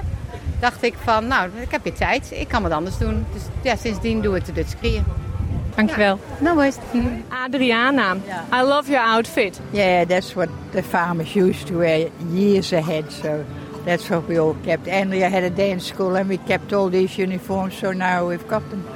[0.59, 2.31] dacht ik van, nou, ik heb weer tijd.
[2.31, 3.25] Ik kan wat anders doen.
[3.33, 4.73] Dus ja, sindsdien doe ik de Dutch.
[5.77, 6.19] Dankjewel.
[6.41, 6.79] No worries.
[7.31, 8.19] Adriana,
[8.51, 9.61] I love your outfit.
[9.71, 13.11] Yeah, that's what the farmers used to wear years ahead.
[13.11, 13.45] So
[13.85, 14.87] that's what we all kept.
[14.87, 17.77] Andrea had a dance school and we kept all these uniforms.
[17.77, 18.87] So now we've got them.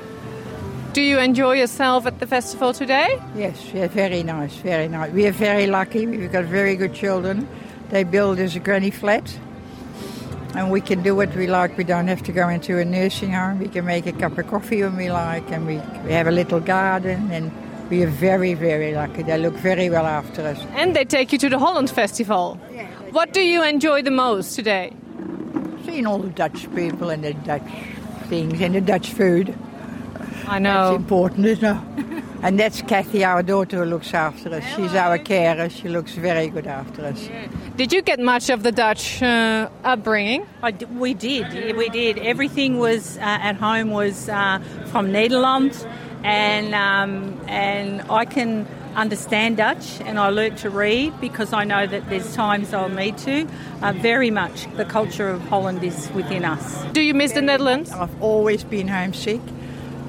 [0.94, 3.22] Do you enjoy yourself at the festival today?
[3.36, 5.12] Yes, yeah, very nice, very nice.
[5.14, 6.06] We are very lucky.
[6.06, 7.48] We've got very good children.
[7.90, 9.38] They build us a granny flat.
[10.56, 11.78] And we can do what we like.
[11.78, 13.60] We don't have to go into a nursing home.
[13.60, 15.50] We can make a cup of coffee when we like.
[15.50, 17.32] And we, we have a little garden.
[17.32, 17.52] And
[17.90, 19.24] we are very, very lucky.
[19.24, 20.60] They look very well after us.
[20.76, 22.60] And they take you to the Holland Festival.
[22.74, 24.94] Yeah, what do you enjoy the most today?
[25.86, 27.64] Seeing all the Dutch people and the Dutch
[28.28, 29.54] things and the Dutch food.
[30.48, 30.94] I know.
[30.94, 32.01] It's important, isn't it?
[32.42, 34.64] And that's Kathy, our daughter, who looks after us.
[34.76, 35.70] She's our carer.
[35.70, 37.30] She looks very good after us.
[37.76, 40.46] Did you get much of the Dutch uh, upbringing?
[40.64, 41.76] I d- we did.
[41.78, 42.18] We did.
[42.18, 44.60] Everything was uh, at home was uh,
[44.92, 45.86] from Nederland,
[46.24, 51.88] and um, and I can understand Dutch, and I learnt to read because I know
[51.88, 53.48] that there's times I'll need to.
[53.82, 56.84] Uh, very much, the culture of Holland is within us.
[56.92, 57.92] Do you miss the Netherlands?
[57.92, 59.42] I've always been homesick.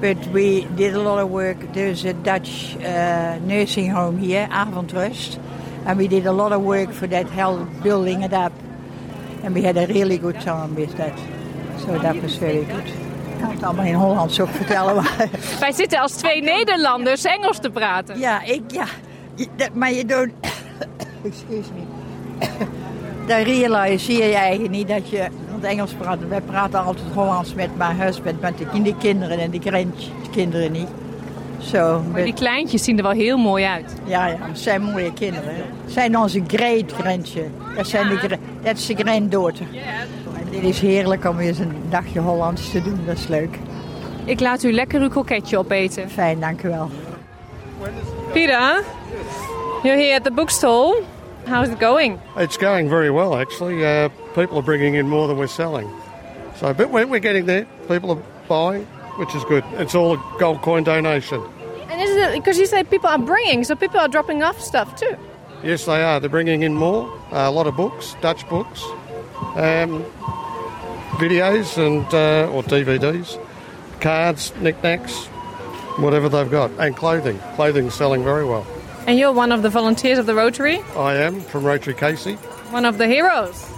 [0.03, 1.71] But we did a lot of work.
[1.71, 5.39] There's a Dutch uh, nursing home here, Avondrust.
[5.85, 8.51] And we did a lot of work for that, help building it up.
[9.43, 11.17] And we had a really good time with that.
[11.85, 12.85] So that was very good.
[12.85, 14.95] Ik kan het allemaal in Hollands ook vertellen.
[14.95, 15.29] Maar...
[15.59, 18.19] Wij zitten als twee Nederlanders Engels te praten.
[18.19, 18.85] Ja, ik, ja.
[19.73, 20.29] Maar je doet...
[21.23, 21.83] Excuse me.
[23.27, 25.27] Dan realiseer je eigenlijk niet dat je
[25.63, 26.27] Engels praat.
[26.27, 30.87] Wij praten altijd Hollands met mijn husband, met de, kinderen en die grandkinderen niet.
[31.59, 33.93] So, maar die kleintjes zien er wel heel mooi uit.
[34.05, 35.55] Ja, ja, het zijn mooie kinderen.
[35.55, 37.43] Het zijn onze great grandje.
[37.75, 39.65] Dat, zijn de, dat is de granddochter.
[40.39, 43.57] En dit is heerlijk om eens een dagje Hollands te doen, dat is leuk.
[44.25, 46.09] Ik laat u lekker uw kroketje opeten.
[46.09, 46.89] Fijn, dank u wel.
[48.31, 48.83] Peter,
[49.83, 51.03] you're here at the bookstall.
[51.49, 52.17] How's it going?
[52.37, 53.81] It's going very well, actually.
[53.81, 55.89] Uh, people are bringing in more than we're selling.
[56.57, 57.65] So, but we're, we're getting there.
[57.87, 58.85] People are buying,
[59.17, 59.63] which is good.
[59.73, 61.41] It's all a gold coin donation.
[61.89, 64.95] And is it because you say people are bringing, so people are dropping off stuff
[64.95, 65.15] too?
[65.63, 66.19] Yes, they are.
[66.19, 67.09] They're bringing in more.
[67.31, 68.83] Uh, a lot of books, Dutch books,
[69.55, 70.03] um,
[71.17, 73.39] videos, and uh, or DVDs,
[74.01, 75.25] cards, knickknacks,
[75.97, 77.39] whatever they've got, and clothing.
[77.55, 78.65] Clothing's selling very well.
[79.07, 80.79] And you're one of the volunteers of the Rotary?
[80.95, 82.35] I am from Rotary Casey.
[82.71, 83.69] One of the heroes?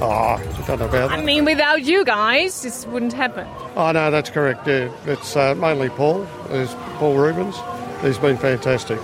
[0.00, 1.10] Oh, I don't know about that.
[1.10, 3.46] I mean, without you guys, this wouldn't happen.
[3.76, 4.66] Oh, no, that's correct.
[4.66, 4.90] Yeah.
[5.06, 6.26] It's uh, mainly Paul.
[6.48, 7.56] There's Paul Rubens.
[8.02, 8.98] He's been fantastic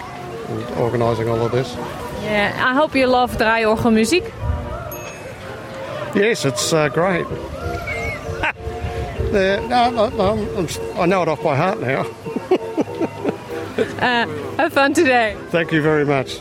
[0.49, 1.75] in organising all of this.
[2.23, 4.25] Yeah, I hope you love draaiorgel music.
[6.15, 7.27] Yes, it's uh, great.
[9.33, 12.01] yeah, no, no, no, I'm, I know it off by heart now.
[14.01, 14.27] uh,
[14.57, 15.37] have fun today.
[15.49, 16.41] Thank you very much.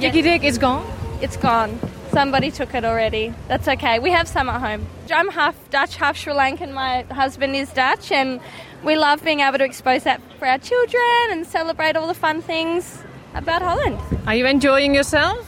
[0.00, 0.86] Dicky Dick is gone?
[1.20, 1.78] It's gone.
[2.12, 3.34] Somebody took it already.
[3.48, 3.98] That's okay.
[3.98, 4.86] We have some at home.
[5.14, 6.72] I'm half Dutch, half Sri Lankan.
[6.72, 8.40] My husband is Dutch, and
[8.82, 12.40] we love being able to expose that for our children and celebrate all the fun
[12.42, 13.02] things
[13.34, 13.98] about Holland.
[14.26, 15.38] Are you enjoying yourself?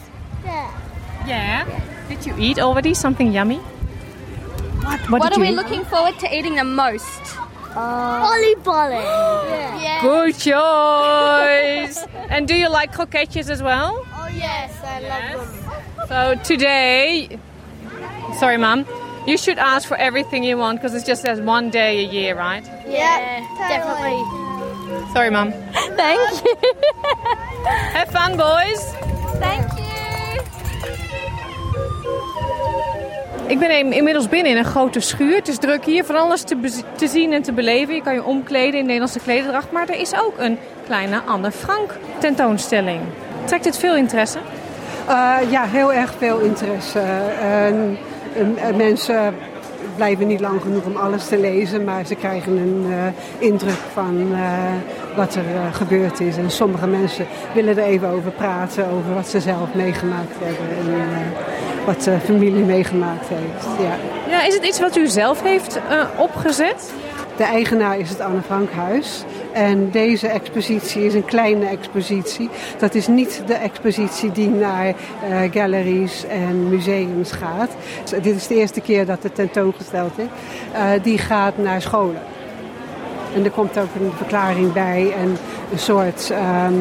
[0.45, 0.71] Yeah.
[1.27, 1.81] Yeah.
[2.09, 3.59] Did you eat already something yummy?
[3.59, 5.55] What, What, did are we eat?
[5.57, 7.21] looking forward to eating the most?
[7.75, 8.91] Uh, volleyball.
[9.81, 10.03] Yeah.
[10.03, 11.99] Good choice.
[12.29, 14.05] and do you like croquetjes as well?
[14.15, 15.60] Oh yes, I love them.
[16.11, 17.29] So today,
[18.41, 18.85] sorry, mom,
[19.29, 22.35] you should ask for everything you want because it's just there's one day a year,
[22.37, 22.65] right?
[22.89, 24.19] Yeah, definitely.
[25.15, 25.53] Sorry, mom.
[25.97, 26.55] Thank you.
[27.95, 28.83] Have fun, boys.
[29.39, 29.89] Thank you.
[33.47, 35.37] Ik ben in- inmiddels binnen in een grote schuur.
[35.37, 37.95] Het is druk hier, van alles te, te zien en te beleven.
[37.95, 39.73] Je kan je omkleden in Nederlandse klederdracht.
[39.73, 43.01] Maar er is ook een kleine Anne Frank tentoonstelling.
[43.45, 44.39] Trekt dit veel interesse?
[45.11, 46.99] Eh, ja, heel erg veel interesse.
[47.43, 47.97] En,
[48.37, 49.35] en- en mensen
[49.97, 54.29] blijven niet lang genoeg om alles te lezen, maar ze krijgen een eh, indruk van
[54.33, 54.41] eh,
[55.17, 56.37] wat er eh, gebeurd is.
[56.37, 61.01] En sommige mensen willen er even over praten, over wat ze zelf meegemaakt hebben en
[61.01, 63.67] eh, wat de familie meegemaakt heeft.
[63.81, 63.95] Ja.
[64.31, 66.93] Ja, is het iets wat u zelf heeft eh, opgezet?
[67.37, 69.25] De eigenaar is het Anne Frankhuis.
[69.53, 72.49] En deze expositie is een kleine expositie.
[72.79, 74.95] Dat is niet de expositie die naar eh,
[75.51, 77.71] galleries en museums gaat.
[78.03, 80.27] Dus dit is de eerste keer dat het tentoongesteld is.
[80.73, 82.23] Eh, die gaat naar scholen.
[83.35, 85.37] En er komt ook een verklaring bij en
[85.73, 86.75] een soort ehm,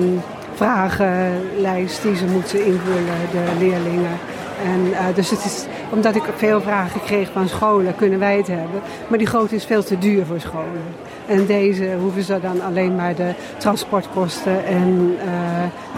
[0.54, 4.18] vragenlijst die ze moeten invullen, de leerlingen.
[4.64, 8.48] En, eh, dus het is, omdat ik veel vragen kreeg van scholen, kunnen wij het
[8.48, 8.82] hebben.
[9.08, 10.84] Maar die grote is veel te duur voor scholen.
[11.30, 15.30] En deze hoeven ze dan alleen maar de transportkosten en eh,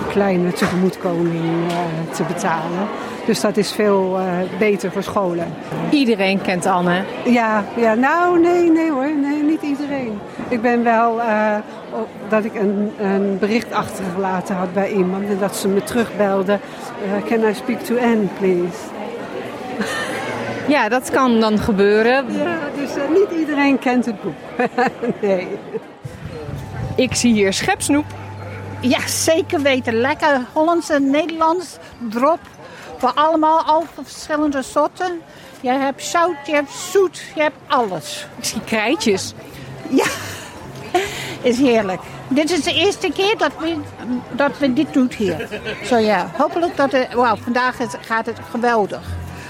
[0.10, 2.88] kleine tegemoetkoming eh, te betalen.
[3.26, 4.26] Dus dat is veel eh,
[4.60, 5.54] beter voor scholen.
[5.90, 7.04] Iedereen kent Anne.
[7.26, 10.20] Ja, ja, nou nee, nee hoor, nee, niet iedereen.
[10.48, 11.22] Ik ben wel
[12.30, 16.60] dat ik een, een bericht achtergelaten had bij iemand en dat ze me terugbelde.
[17.26, 18.78] can I speak to Anne, please?
[20.68, 22.34] Ja, dat kan dan gebeuren.
[22.34, 24.36] Ja, dus eh, niet iedereen kent het boek.
[25.22, 25.48] nee.
[26.96, 28.06] Ik zie hier schepsnoep.
[28.80, 29.94] Ja, zeker weten.
[29.94, 31.78] Lekker Hollands en Nederlands
[32.10, 32.40] drop.
[32.98, 35.22] Voor allemaal al verschillende soorten.
[35.62, 38.28] Je hebt zout, je hebt zoet, je hebt alles.
[38.38, 39.34] Ik zie krijtjes.
[39.90, 40.06] Ja,
[41.50, 42.02] is heerlijk.
[42.28, 43.76] Dit is de eerste keer dat we,
[44.32, 45.48] dat we dit doen hier.
[45.84, 47.14] Zo ja, hopelijk dat het...
[47.14, 49.02] Wauw, vandaag is, gaat het geweldig.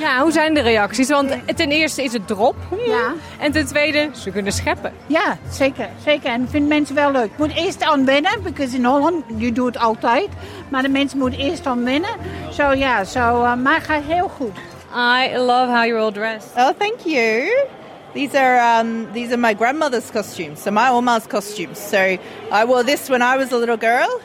[0.01, 1.09] Ja, hoe zijn de reacties?
[1.09, 2.55] Want ten eerste is het drop.
[2.85, 3.13] Ja.
[3.39, 4.93] En ten tweede, ze kunnen scheppen.
[5.07, 5.89] Ja, zeker.
[6.03, 6.29] zeker.
[6.29, 7.29] En vinden mensen wel leuk.
[7.37, 10.27] Moet eerst aan wennen, because in Holland, je doet het altijd.
[10.69, 12.09] Maar de mensen moeten eerst aan wennen.
[12.51, 14.57] Zo ja, zo, uh, maar gaat heel goed.
[14.95, 16.49] I love how you're all dressed.
[16.57, 17.65] Oh, thank you.
[18.13, 21.89] These are um, these are my grandmother's costumes, so my Oma's costumes.
[21.89, 24.19] So I wore this when I was a little girl,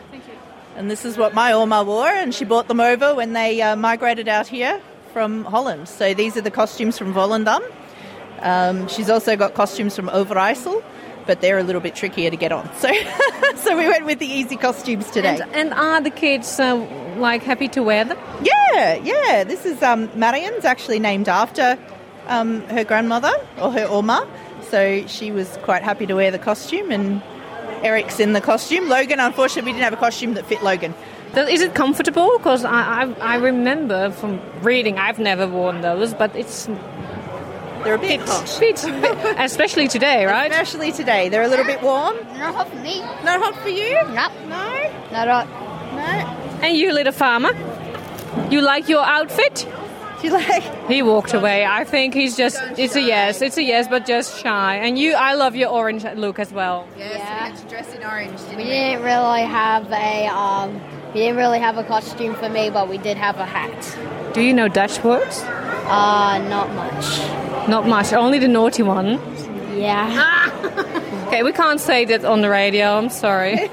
[0.77, 3.77] and this is what my Oma wore, and she brought them over when they uh,
[3.77, 4.81] migrated out here
[5.17, 5.89] from Holland.
[5.89, 7.63] So these are the costumes from Volendam.
[8.41, 10.85] Um, she's also got costumes from Overijssel,
[11.27, 12.71] but they're a little bit trickier to get on.
[12.77, 12.93] So,
[13.57, 15.39] so we went with the easy costumes today.
[15.41, 16.77] And, and are the kids uh,
[17.17, 18.19] like happy to wear them?
[18.43, 19.43] Yeah, yeah.
[19.45, 21.79] This is um, Marian's actually named after
[22.27, 24.29] um, her grandmother or her Oma,
[24.69, 26.93] so she was quite happy to wear the costume.
[26.93, 27.23] And
[27.83, 28.91] Eric's in the costume.
[28.91, 30.95] Logan, unfortunately, we didn't have a costume that fit Logan.
[31.37, 32.37] Does- Is it comfortable?
[32.39, 36.67] Because I, I, I remember from reading, I've never worn those, but it's
[37.85, 38.57] They're a bit hot.
[38.59, 38.83] bit,
[39.39, 40.51] especially today, right?
[40.51, 41.29] Especially today.
[41.29, 42.17] They're a little bit warm.
[42.39, 43.01] Not hot for me.
[43.01, 43.93] Not hot for you?
[44.19, 44.33] Nope.
[44.49, 44.93] No?
[45.13, 45.47] Not hot.
[45.95, 46.63] No?
[46.67, 47.53] And you, little farmer,
[48.51, 49.69] you like your outfit?
[50.21, 50.63] Do you like?
[50.89, 51.67] He walked away.
[51.67, 52.59] I think he's just.
[52.79, 53.43] It's a yes.
[53.43, 54.77] It's a yes, but just shy.
[54.77, 56.89] And you, I love your orange look as well.
[56.97, 58.41] Yes, we had to dress in orange.
[58.57, 60.81] we didn't really have a um,
[61.17, 63.99] we didn't really have a costume for me, but we did have a hat.
[64.35, 65.43] Do you know Dutch words?
[65.89, 67.69] Uh, not much.
[67.69, 68.13] Not much.
[68.13, 69.19] Only the naughty one.
[69.75, 70.53] Yeah.
[71.27, 72.99] Okay, we can't say that on the radio.
[72.99, 73.69] I'm sorry.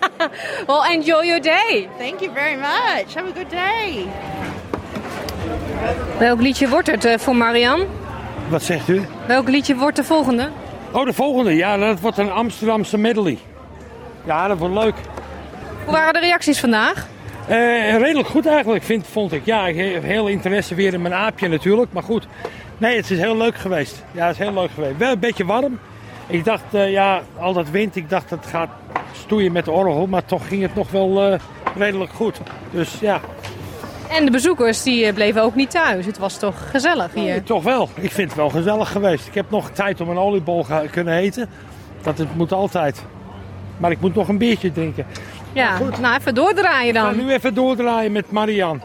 [0.68, 1.88] well, enjoy your day.
[1.96, 3.14] Thank you very much.
[3.14, 4.06] Have a good day.
[6.18, 7.86] Welk liedje wordt het eh, voor Marian?
[8.48, 9.06] Wat zegt u?
[9.26, 10.48] Welk liedje wordt de volgende?
[10.92, 11.54] Oh, de volgende.
[11.56, 13.38] Ja, dat wordt een Amsterdamse medley.
[14.24, 14.94] Ja, dat wordt leuk.
[15.84, 17.06] Hoe waren de reacties vandaag?
[17.48, 19.44] Eh, redelijk goed eigenlijk, vind, vond ik.
[19.44, 21.92] Ja, ik heb heel interesse weer in mijn aapje natuurlijk.
[21.92, 22.26] Maar goed,
[22.78, 24.04] nee, het is heel leuk geweest.
[24.12, 24.96] Ja, het is heel leuk geweest.
[24.96, 25.78] Wel een beetje warm.
[26.26, 28.68] Ik dacht, eh, ja, al dat wind, ik dacht dat gaat
[29.12, 30.06] stoeien met de orgel.
[30.06, 31.38] Maar toch ging het nog wel eh,
[31.76, 32.40] redelijk goed.
[32.70, 33.20] Dus ja,
[34.08, 36.06] En de bezoekers die bleven ook niet thuis.
[36.06, 37.24] Het was toch gezellig hier.
[37.24, 37.88] Nee, toch wel.
[37.94, 39.26] Ik vind het wel gezellig geweest.
[39.26, 41.48] Ik heb nog tijd om een oliebol kunnen eten.
[42.02, 43.02] Dat het moet altijd.
[43.76, 45.06] Maar ik moet nog een biertje drinken.
[45.54, 47.16] Ja, nou even doordraaien Ik ga dan.
[47.24, 48.82] nu even doordraaien met Marian.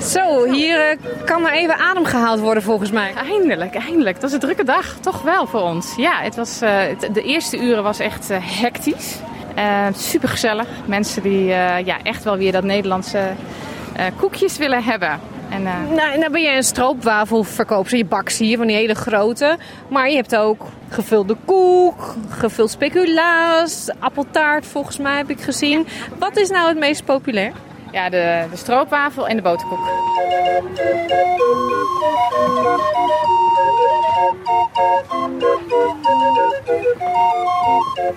[0.00, 3.12] Zo, hier eh, kan er even adem gehaald worden volgens mij.
[3.14, 4.14] Eindelijk, eindelijk.
[4.20, 5.94] Dat is een drukke dag, toch wel voor ons.
[5.96, 9.16] Ja, het was, eh, het- de eerste uren was echt eh, hectisch.
[9.96, 10.66] Super gezellig.
[10.86, 13.32] Mensen die eh, ja, echt wel weer dat Nederlandse
[13.96, 15.20] eh, koekjes willen hebben.
[15.48, 17.98] En, eh, Nou, nou ben jij een stroopwafelverkoopster.
[17.98, 19.56] Je bakt hier van die hele grote.
[19.88, 25.86] Maar je hebt ook gevulde koek, gevuld speculaas, appeltaart volgens mij heb ik gezien.
[26.18, 27.52] Wat is nou het meest populair?
[27.92, 29.80] Ja, de, de stroopwafel en de boterkoek.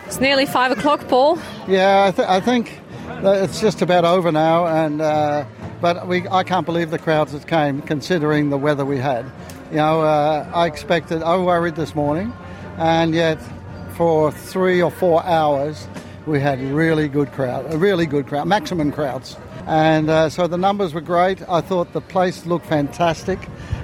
[0.07, 1.37] It's nearly five o'clock, Paul.
[1.67, 2.79] Yeah, I, th- I think
[3.23, 5.45] it's just about over now, and uh,
[5.81, 9.25] but we I can't believe the crowds that came, considering the weather we had.
[9.71, 12.31] You know, uh, I expected, I worried this morning,
[12.77, 13.39] and yet
[13.95, 15.87] for three or four hours
[16.27, 19.37] we had really good crowd, a really good crowd, maximum crowds,
[19.67, 21.41] and uh, so the numbers were great.
[21.49, 23.39] I thought the place looked fantastic.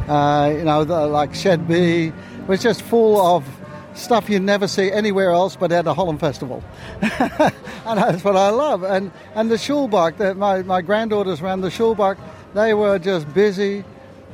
[0.08, 2.12] Uh, you know, the, like Shed B
[2.48, 3.46] was just full of
[3.94, 6.64] stuff you'd never see anywhere else but at a Holland Festival.
[7.02, 7.52] and
[7.86, 8.84] that's what I love.
[8.84, 12.18] And and the Schulbach, that my, my granddaughters ran the Schulbach,
[12.54, 13.84] they were just busy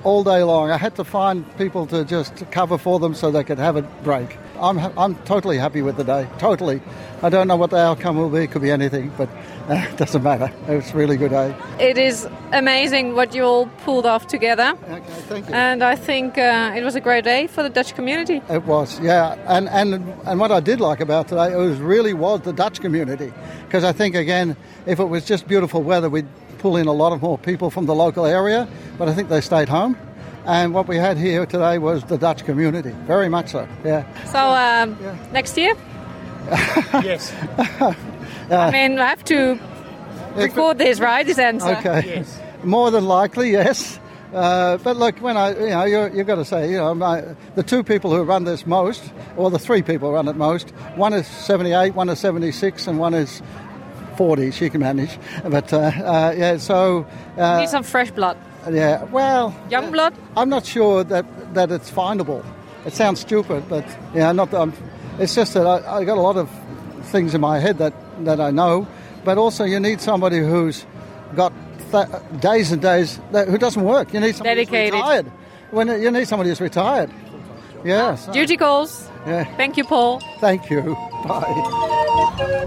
[0.03, 0.71] all day long.
[0.71, 3.81] I had to find people to just cover for them so they could have a
[3.81, 4.37] break.
[4.59, 6.81] I'm, I'm totally happy with the day, totally.
[7.21, 9.29] I don't know what the outcome will be, it could be anything, but
[9.69, 10.51] it doesn't matter.
[10.67, 11.55] It was really good day.
[11.79, 14.77] It is amazing what you all pulled off together.
[14.83, 15.53] Okay, thank you.
[15.53, 18.41] And I think uh, it was a great day for the Dutch community.
[18.49, 19.93] It was, yeah, and and
[20.25, 23.33] and what I did like about today, it was really was the Dutch community,
[23.65, 24.55] because I think again,
[24.85, 26.27] if it was just beautiful weather, we'd
[26.59, 29.41] pull in a lot of more people from the local area, but I think they
[29.41, 29.97] stayed home.
[30.45, 33.67] And what we had here today was the Dutch community, very much so.
[33.83, 34.05] Yeah.
[34.31, 34.97] So um,
[35.33, 35.75] next year,
[37.03, 37.33] yes.
[38.49, 39.59] I mean, I have to
[40.35, 41.25] record this, right?
[41.25, 41.75] This answer.
[41.77, 42.23] Okay.
[42.63, 43.99] More than likely, yes.
[44.33, 47.23] Uh, but look, when I, you know, you you've got to say, you know, my,
[47.55, 49.01] the two people who run this most,
[49.37, 52.99] or the three people who run it most, one is 78, one is 76, and
[52.99, 53.41] one is
[54.17, 54.51] 40.
[54.51, 55.17] She can manage.
[55.43, 57.05] But uh, uh, yeah, so.
[57.37, 58.37] Uh, Need some fresh blood.
[58.69, 59.55] yeah, well.
[59.69, 60.13] Young blood?
[60.35, 62.43] I'm not sure that, that it's findable.
[62.85, 64.73] It sounds stupid, but yeah, not that I'm,
[65.19, 66.49] it's just that I, I got a lot of
[67.11, 67.93] things in my head that,
[68.25, 68.85] that I know,
[69.23, 70.85] but also you need somebody who's
[71.35, 71.51] got
[71.91, 72.07] th-
[72.39, 74.13] days and days that, who doesn't work.
[74.13, 74.93] You need somebody Dedicated.
[74.93, 75.25] who's retired.
[75.71, 77.09] When you need somebody who's retired.
[77.83, 78.15] Yeah.
[78.17, 79.01] so- Duty calls.
[79.25, 79.45] Yeah.
[79.57, 80.19] Thank you, Paul.
[80.39, 80.81] Thank you.
[81.27, 82.57] Bye.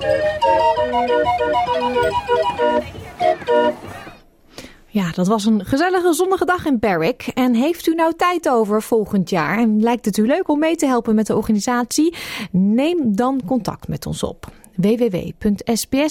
[4.93, 7.31] Ja, dat was een gezellige zonnige dag in Berwick.
[7.35, 10.77] En heeft u nou tijd over volgend jaar en lijkt het u leuk om mee
[10.77, 12.15] te helpen met de organisatie?
[12.51, 14.47] Neem dan contact met ons op.
[14.81, 16.03] www.sbs.com.au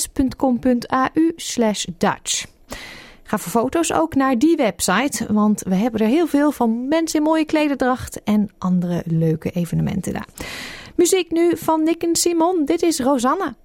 [1.97, 2.45] Dutch.
[3.24, 7.20] Ga voor foto's ook naar die website, want we hebben er heel veel van mensen
[7.20, 10.28] in mooie klederdracht en andere leuke evenementen daar.
[10.95, 12.65] Muziek nu van Nick en Simon.
[12.65, 13.55] Dit is Rosanne.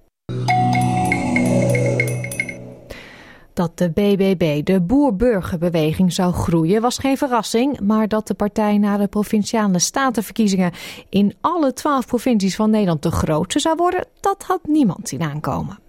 [3.55, 7.79] Dat de BBB, de Boer-Burgerbeweging, zou groeien was geen verrassing.
[7.79, 10.71] Maar dat de partij na de provinciale statenverkiezingen
[11.09, 15.79] in alle twaalf provincies van Nederland de grootste zou worden, dat had niemand zien aankomen.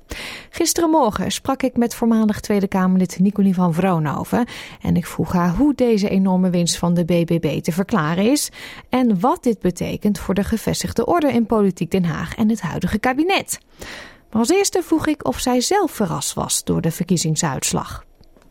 [0.50, 4.46] Gisterenmorgen sprak ik met voormalig Tweede Kamerlid Nicolie van Vroonhoven.
[4.82, 8.50] En ik vroeg haar hoe deze enorme winst van de BBB te verklaren is.
[8.88, 12.98] En wat dit betekent voor de gevestigde orde in politiek Den Haag en het huidige
[12.98, 13.58] kabinet.
[14.30, 18.04] Maar als eerste vroeg ik of zij zelf verrast was door de verkiezingsuitslag.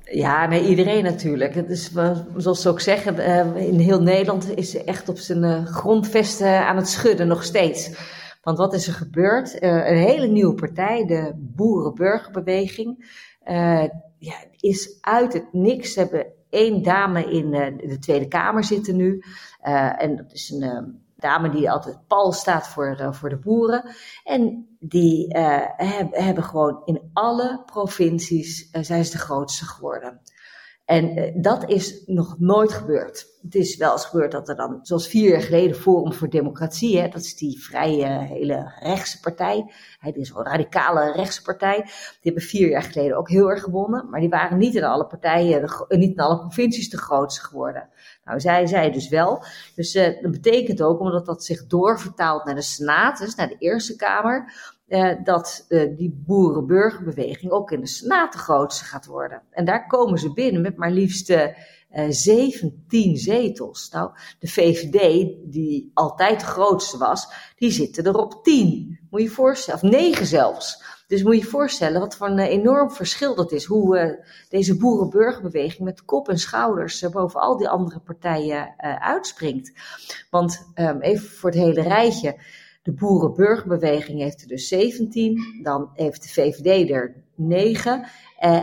[0.04, 1.56] Ja, nee, iedereen natuurlijk.
[1.56, 1.92] Het is,
[2.38, 6.68] zoals ze ook zeggen, eh, in heel Nederland is ze echt op zijn eh, grondvesten
[6.68, 7.92] aan het schudden nog steeds.
[8.42, 9.60] Want wat is er gebeurd?
[9.60, 13.06] Eh, een hele nieuwe partij, de Boerenburgerbeweging,
[13.44, 13.84] eh,
[14.60, 15.94] is uit het niks.
[15.94, 19.24] Ze hebben één dame in eh, de Tweede Kamer zitten nu.
[19.62, 20.84] Eh, en dat is een eh,
[21.26, 23.84] dame die altijd pal staat voor, eh, voor de boeren.
[24.24, 25.28] En die
[25.78, 30.22] heb- hebben gewoon in alle provincies, eh, zijn ze de grootste geworden.
[30.86, 33.34] En eh, dat is nog nooit gebeurd.
[33.42, 37.00] Het is wel eens gebeurd dat er dan, zoals vier jaar geleden, Forum voor Democratie,
[37.00, 41.82] hè, dat is die vrije, hele rechtse partij, hè, die is een radicale rechtse partij,
[41.82, 45.06] die hebben vier jaar geleden ook heel erg gewonnen, maar die waren niet in alle
[45.06, 47.90] partijen, niet in alle provincies de grootste geworden.
[48.24, 49.44] Nou, zij zei dus wel.
[49.76, 53.58] Dus eh, dat betekent ook, omdat dat zich doorvertaalt naar de Senaat, dus naar de
[53.58, 54.54] Eerste Kamer,
[54.88, 59.42] uh, dat uh, die boerenburgerbeweging ook in de Senaat de grootste gaat worden.
[59.52, 61.48] En daar komen ze binnen met maar liefst uh,
[62.10, 63.90] 17 zetels.
[63.90, 67.28] Nou, de VVD, die altijd de grootste was,
[67.58, 69.00] die zitten er op 10.
[69.10, 70.84] Moet je je voorstellen, of 9 zelfs.
[71.08, 73.66] Dus moet je je voorstellen wat voor een enorm verschil dat is.
[73.66, 74.12] Hoe uh,
[74.50, 79.72] deze boerenburgerbeweging met kop en schouders boven al die andere partijen uh, uitspringt.
[80.30, 82.36] Want um, even voor het hele rijtje.
[82.86, 85.60] De boerenburgerbeweging heeft er dus 17.
[85.64, 88.08] Dan heeft de VVD er 9.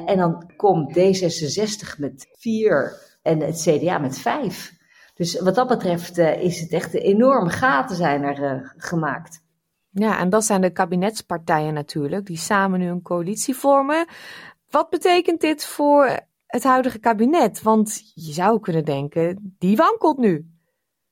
[0.06, 4.72] en dan komt D66 met 4 en het CDA met 5.
[5.14, 9.42] Dus wat dat betreft is het echt enorme gaten zijn er gemaakt.
[9.90, 14.06] Ja, en dat zijn de kabinetspartijen natuurlijk, die samen nu een coalitie vormen.
[14.70, 17.62] Wat betekent dit voor het huidige kabinet?
[17.62, 20.51] Want je zou kunnen denken, die wankelt nu.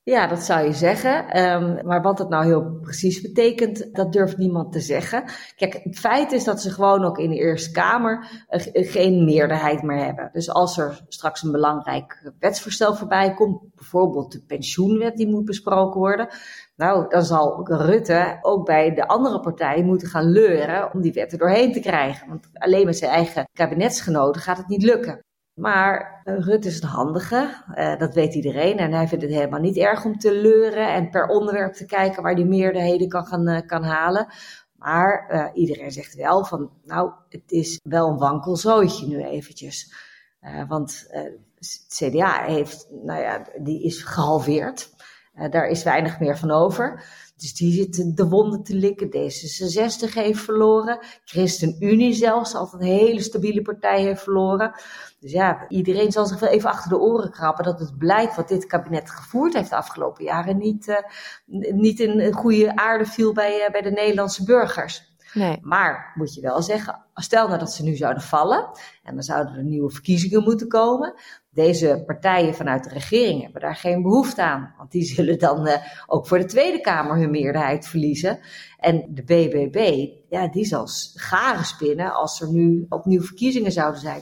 [0.03, 1.43] Ja, dat zou je zeggen.
[1.53, 5.23] Um, maar wat het nou heel precies betekent, dat durft niemand te zeggen.
[5.55, 9.81] Kijk, het feit is dat ze gewoon ook in de Eerste Kamer uh, geen meerderheid
[9.81, 10.29] meer hebben.
[10.31, 15.99] Dus als er straks een belangrijk wetsvoorstel voorbij komt, bijvoorbeeld de pensioenwet die moet besproken
[15.99, 16.27] worden,
[16.75, 21.31] nou, dan zal Rutte ook bij de andere partijen moeten gaan leuren om die wet
[21.31, 22.27] er doorheen te krijgen.
[22.27, 25.19] Want alleen met zijn eigen kabinetsgenoten gaat het niet lukken.
[25.53, 28.77] Maar uh, Rutte is een handige, uh, dat weet iedereen.
[28.77, 32.23] En hij vindt het helemaal niet erg om te leuren en per onderwerp te kijken
[32.23, 34.27] waar hij meerderheden kan, gaan, uh, kan halen.
[34.75, 39.93] Maar iedereen zegt wel van, nou, het is wel een wankel zootje nu eventjes.
[40.67, 41.07] want
[41.55, 44.89] het CDA heeft, nou ja, die is gehalveerd.
[45.49, 47.03] daar is weinig meer van over.
[47.41, 49.07] Dus die zitten de wonden te likken.
[49.07, 50.99] D66 heeft verloren.
[51.23, 54.71] ChristenUnie zelfs, altijd een hele stabiele partij, heeft verloren.
[55.19, 58.47] Dus ja, iedereen zal zich wel even achter de oren krabben dat het beleid wat
[58.47, 60.97] dit kabinet gevoerd heeft de afgelopen jaren niet, uh,
[61.73, 65.10] niet in goede aarde viel bij, uh, bij de Nederlandse burgers.
[65.33, 65.57] Nee.
[65.61, 68.69] Maar moet je wel zeggen, stel nou dat ze nu zouden vallen
[69.03, 71.13] en dan zouden er nieuwe verkiezingen moeten komen.
[71.49, 75.73] Deze partijen vanuit de regering hebben daar geen behoefte aan, want die zullen dan uh,
[76.07, 78.39] ook voor de Tweede Kamer hun meerderheid verliezen.
[78.77, 84.21] En de BBB, ja, die zal garen spinnen als er nu opnieuw verkiezingen zouden zijn.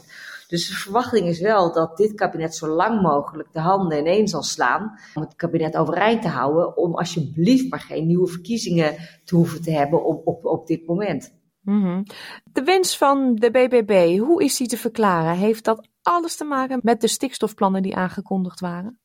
[0.50, 4.44] Dus de verwachting is wel dat dit kabinet zo lang mogelijk de handen ineen zal
[4.44, 9.62] slaan om het kabinet overeind te houden, om alsjeblieft maar geen nieuwe verkiezingen te hoeven
[9.62, 11.34] te hebben op, op, op dit moment.
[11.64, 12.04] -hmm.
[12.52, 15.38] De wens van de BBB, hoe is die te verklaren?
[15.38, 19.00] Heeft dat alles te maken met de stikstofplannen die aangekondigd waren?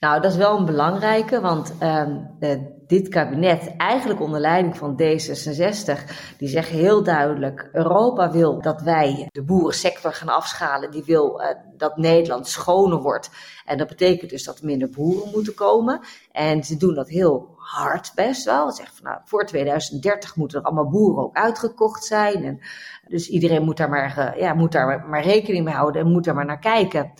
[0.00, 2.50] Nou, dat is wel een belangrijke, want um, uh,
[2.86, 9.28] dit kabinet, eigenlijk onder leiding van D66, die zeggen heel duidelijk: Europa wil dat wij
[9.30, 10.90] de boerensector gaan afschalen.
[10.90, 13.30] Die wil uh, dat Nederland schoner wordt.
[13.64, 16.00] En dat betekent dus dat er minder boeren moeten komen.
[16.32, 18.70] En ze doen dat heel hard best wel.
[18.70, 22.44] Ze zeggen van nou, voor 2030 moeten er allemaal boeren ook uitgekocht zijn.
[22.44, 22.60] En
[23.08, 26.24] dus iedereen moet daar maar, uh, ja, moet daar maar rekening mee houden en moet
[26.24, 27.12] daar maar naar kijken.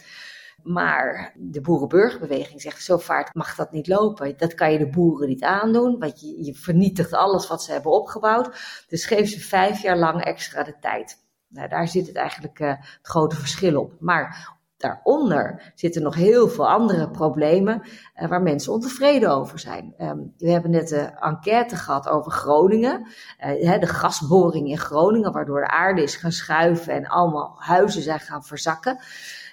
[0.68, 4.36] Maar de boerenburgerbeweging zegt, zo vaart mag dat niet lopen.
[4.36, 7.92] Dat kan je de boeren niet aandoen, want je, je vernietigt alles wat ze hebben
[7.92, 8.50] opgebouwd.
[8.88, 11.24] Dus geef ze vijf jaar lang extra de tijd.
[11.48, 13.92] Nou, daar zit het eigenlijk uh, het grote verschil op.
[14.00, 19.94] Maar daaronder zitten nog heel veel andere problemen uh, waar mensen ontevreden over zijn.
[19.98, 23.06] Um, we hebben net de enquête gehad over Groningen,
[23.46, 28.20] uh, de gasboring in Groningen, waardoor de aarde is gaan schuiven en allemaal huizen zijn
[28.20, 28.98] gaan verzakken.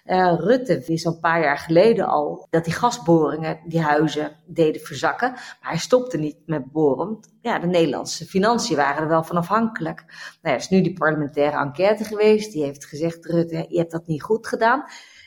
[0.05, 4.81] Uh, Rutte wist al een paar jaar geleden al dat die gasboringen die huizen deden
[4.81, 5.31] verzakken.
[5.31, 7.19] Maar hij stopte niet met boren.
[7.41, 10.03] Ja, de Nederlandse financiën waren er wel van afhankelijk.
[10.41, 12.51] Nou, er is nu die parlementaire enquête geweest.
[12.51, 14.83] Die heeft gezegd, Rutte, je hebt dat niet goed gedaan.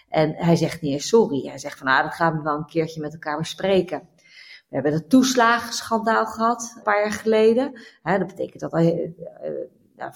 [0.08, 1.48] En hij zegt niet eens sorry.
[1.48, 4.08] Hij zegt van, nou, dat gaan we wel een keertje met elkaar bespreken.
[4.68, 7.80] We hebben het toeslagenschandaal gehad, een paar jaar geleden.
[8.02, 8.72] dat betekent dat
[9.98, 10.12] nou,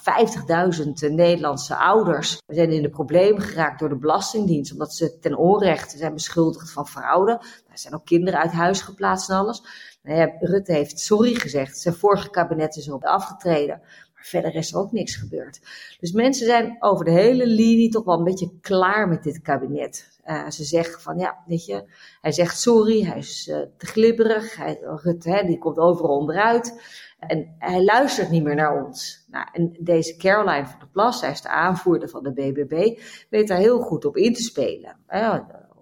[1.07, 5.97] 50.000 Nederlandse ouders zijn in de problemen geraakt door de Belastingdienst, omdat ze ten onrechte
[5.97, 7.31] zijn beschuldigd van fraude.
[7.69, 9.63] Er zijn ook kinderen uit huis geplaatst en alles.
[10.03, 11.77] Nou ja, Rutte heeft sorry gezegd.
[11.77, 13.81] Zijn vorige kabinet is erop afgetreden.
[14.13, 15.59] Maar verder is er ook niks gebeurd.
[15.99, 20.11] Dus mensen zijn over de hele linie toch wel een beetje klaar met dit kabinet.
[20.25, 21.83] Uh, ze zeggen van ja, weet je,
[22.21, 24.55] hij zegt sorry, hij is uh, te glibberig.
[24.55, 26.81] Hij, Rutte, hè, die komt overal onderuit.
[27.27, 29.25] En hij luistert niet meer naar ons.
[29.27, 32.99] Nou, en deze Caroline van der Plas, zij is de aanvoerder van de BBB,
[33.29, 34.95] weet daar heel goed op in te spelen.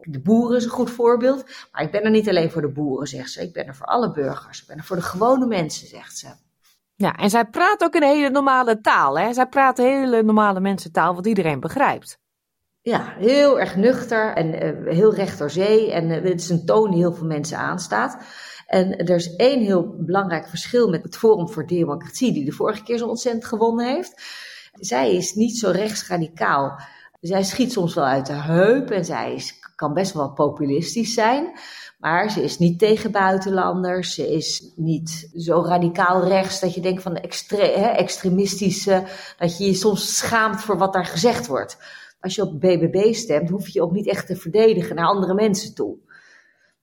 [0.02, 3.08] De boeren is een goed voorbeeld, maar ik ben er niet alleen voor de boeren,
[3.08, 3.42] zegt ze.
[3.42, 4.62] Ik ben er voor alle burgers.
[4.62, 6.28] Ik ben er voor de gewone mensen, zegt ze.
[6.96, 9.20] Ja, en zij praat ook een hele normale taal.
[9.20, 9.34] Hè?
[9.34, 12.20] Zij praat een hele normale mensentaal, wat iedereen begrijpt.
[12.82, 14.54] Ja, heel erg nuchter en
[14.88, 15.92] heel recht door zee.
[15.92, 18.18] En het is een toon die heel veel mensen aanstaat.
[18.72, 22.84] En er is één heel belangrijk verschil met het Forum voor Democratie, die de vorige
[22.84, 24.22] keer zo ontzettend gewonnen heeft.
[24.74, 26.80] Zij is niet zo rechtsradicaal.
[27.22, 29.42] Zij schiet soms wel uit de heup en zij
[29.76, 31.60] kan best wel populistisch zijn.
[32.00, 34.14] Maar ze is niet tegen buitenlanders.
[34.14, 39.04] Ze is niet zo radicaal rechts dat je denkt van extre hè, extremistische.
[39.38, 41.78] Dat je je soms schaamt voor wat daar gezegd wordt.
[42.20, 45.34] Als je op BBB stemt, hoef je je ook niet echt te verdedigen naar andere
[45.34, 45.98] mensen toe.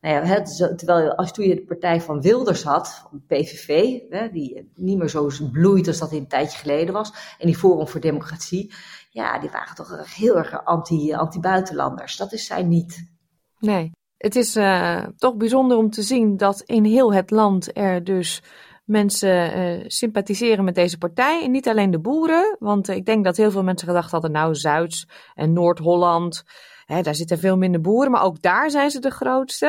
[0.01, 0.43] Nou ja,
[0.77, 5.09] terwijl als toen je de partij van Wilders had, van PVV, hè, die niet meer
[5.09, 8.73] zo bloeit als dat een tijdje geleden was, en die Forum voor Democratie,
[9.11, 12.17] ja, die waren toch heel erg anti-buitenlanders.
[12.17, 13.11] dat is zij niet.
[13.59, 18.05] Nee, het is uh, toch bijzonder om te zien dat in heel het land er
[18.05, 18.43] dus
[18.85, 21.45] mensen uh, sympathiseren met deze partij.
[21.45, 24.55] En niet alleen de boeren, want ik denk dat heel veel mensen gedacht hadden, nou,
[24.55, 26.45] Zuid- en Noord-Holland
[26.89, 29.67] daar zitten veel minder boeren, maar ook daar zijn ze de grootste.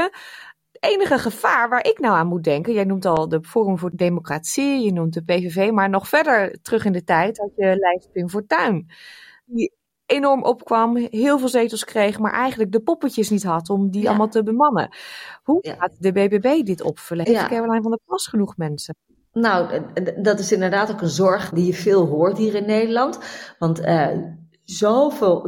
[0.71, 3.91] Het enige gevaar waar ik nou aan moet denken, jij noemt al de Forum voor
[3.93, 8.11] Democratie, je noemt de PVV, maar nog verder terug in de tijd had je Lijst
[8.11, 8.89] Pim Fortuyn.
[9.45, 14.07] Die enorm opkwam, heel veel zetels kreeg, maar eigenlijk de poppetjes niet had om die
[14.07, 14.89] allemaal te bemannen.
[15.43, 17.25] Hoe gaat de BBB dit opvullen?
[17.25, 17.47] Heeft ja.
[17.47, 18.95] Caroline van der Plas genoeg mensen?
[19.33, 19.81] Nou,
[20.21, 23.19] dat is inderdaad ook een zorg die je veel hoort hier in Nederland.
[23.59, 24.07] Want uh,
[24.69, 25.45] zoveel.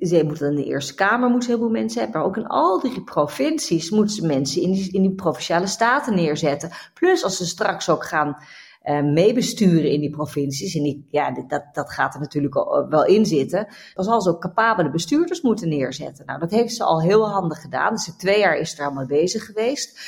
[0.00, 2.80] Ze moeten in de Eerste Kamer moeten heel veel mensen hebben, maar ook in al
[2.80, 6.70] die provincies moeten ze mensen in die, in die provinciale staten neerzetten.
[6.94, 8.36] Plus als ze straks ook gaan
[8.84, 12.54] uh, meebesturen in die provincies, en die, ja, dat, dat gaat er natuurlijk
[12.88, 16.26] wel in zitten, dan zal ze ook capabele bestuurders moeten neerzetten.
[16.26, 17.92] Nou, dat heeft ze al heel handig gedaan.
[17.92, 20.00] Dus twee jaar is er al mee bezig geweest.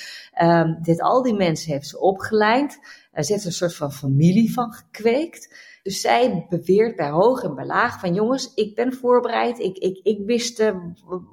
[0.42, 2.78] Um, dit, al die mensen heeft ze opgeleid.
[3.14, 5.65] Uh, ze heeft er een soort van familie van gekweekt.
[5.86, 10.00] Dus zij beweert bij hoog en bij laag van jongens, ik ben voorbereid, ik, ik,
[10.02, 10.76] ik wist uh,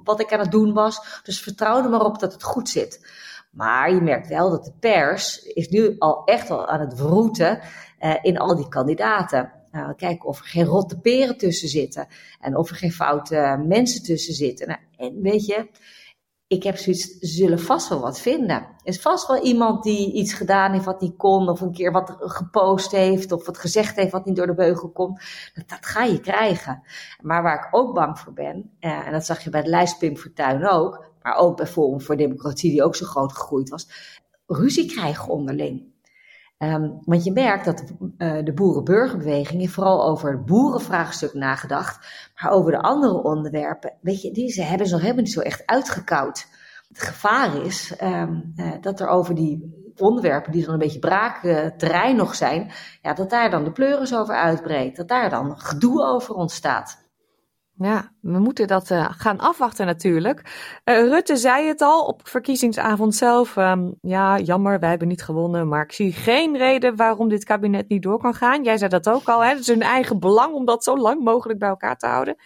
[0.04, 3.06] wat ik aan het doen was, dus vertrouw er maar op dat het goed zit.
[3.50, 7.60] Maar je merkt wel dat de pers is nu al echt al aan het wroeten
[8.00, 9.52] uh, in al die kandidaten.
[9.72, 12.06] Uh, kijken of er geen rotte peren tussen zitten
[12.40, 14.68] en of er geen foute mensen tussen zitten.
[14.68, 15.68] Nou, en weet je,
[16.54, 18.56] ik heb zoiets, zullen vast wel wat vinden.
[18.56, 21.92] Er is vast wel iemand die iets gedaan heeft wat niet kon, of een keer
[21.92, 25.22] wat gepost heeft, of wat gezegd heeft wat niet door de beugel komt.
[25.54, 26.82] Dat, dat ga je krijgen.
[27.22, 29.98] Maar waar ik ook bang voor ben, eh, en dat zag je bij de lijst
[29.98, 33.88] Pim Fortuyn ook, maar ook bij Forum voor Democratie, die ook zo groot gegroeid was,
[34.46, 35.93] ruzie krijgen onderling.
[36.72, 37.84] Um, want je merkt dat
[38.18, 42.06] uh, de boerenburgerbeweging heeft vooral over het boerenvraagstuk nagedacht,
[42.40, 45.40] maar over de andere onderwerpen, weet je, die ze hebben ze nog helemaal niet zo
[45.40, 46.46] echt uitgekoud.
[46.88, 51.40] Het gevaar is um, uh, dat er over die onderwerpen die dan een beetje braak
[51.76, 52.70] terrein nog zijn,
[53.02, 57.03] ja, dat daar dan de pleuris over uitbreekt, dat daar dan gedoe over ontstaat.
[57.76, 60.40] Ja, we moeten dat uh, gaan afwachten natuurlijk.
[60.84, 63.56] Uh, Rutte zei het al op verkiezingsavond zelf.
[63.56, 65.68] Um, ja, jammer, wij hebben niet gewonnen.
[65.68, 68.64] Maar ik zie geen reden waarom dit kabinet niet door kan gaan.
[68.64, 69.40] Jij zei dat ook al.
[69.40, 69.48] Hè?
[69.48, 72.36] Het is hun eigen belang om dat zo lang mogelijk bij elkaar te houden.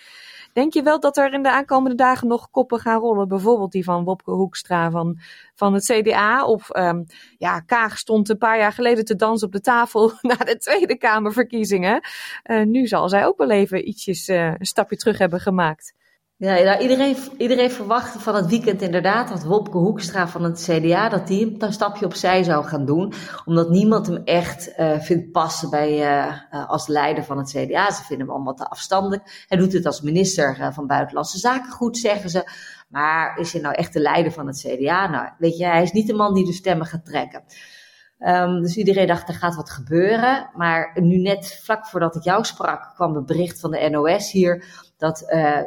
[0.59, 3.29] Denk je wel dat er in de aankomende dagen nog koppen gaan rollen?
[3.29, 5.19] Bijvoorbeeld die van Wopke Hoekstra van,
[5.55, 6.45] van het CDA.
[6.45, 7.07] Of um,
[7.37, 10.97] ja, Kaag stond een paar jaar geleden te dansen op de tafel na de Tweede
[10.97, 12.01] Kamerverkiezingen.
[12.45, 15.95] Uh, nu zal zij ook wel even ietsjes uh, een stapje terug hebben gemaakt.
[16.41, 21.27] Ja, iedereen, iedereen verwachtte van het weekend inderdaad dat Wopke Hoekstra van het CDA, dat
[21.27, 23.13] die een stapje opzij zou gaan doen.
[23.45, 27.91] Omdat niemand hem echt uh, vindt passen bij, uh, als leider van het CDA.
[27.91, 29.45] Ze vinden hem allemaal te afstandelijk.
[29.49, 32.51] Hij doet het als minister van Buitenlandse Zaken goed, zeggen ze.
[32.89, 35.11] Maar is hij nou echt de leider van het CDA?
[35.11, 37.43] Nou, weet je, hij is niet de man die de stemmen gaat trekken.
[38.19, 40.51] Um, dus iedereen dacht, er gaat wat gebeuren.
[40.55, 44.65] Maar nu net vlak voordat ik jou sprak, kwam het bericht van de NOS hier
[44.99, 45.61] dat uh,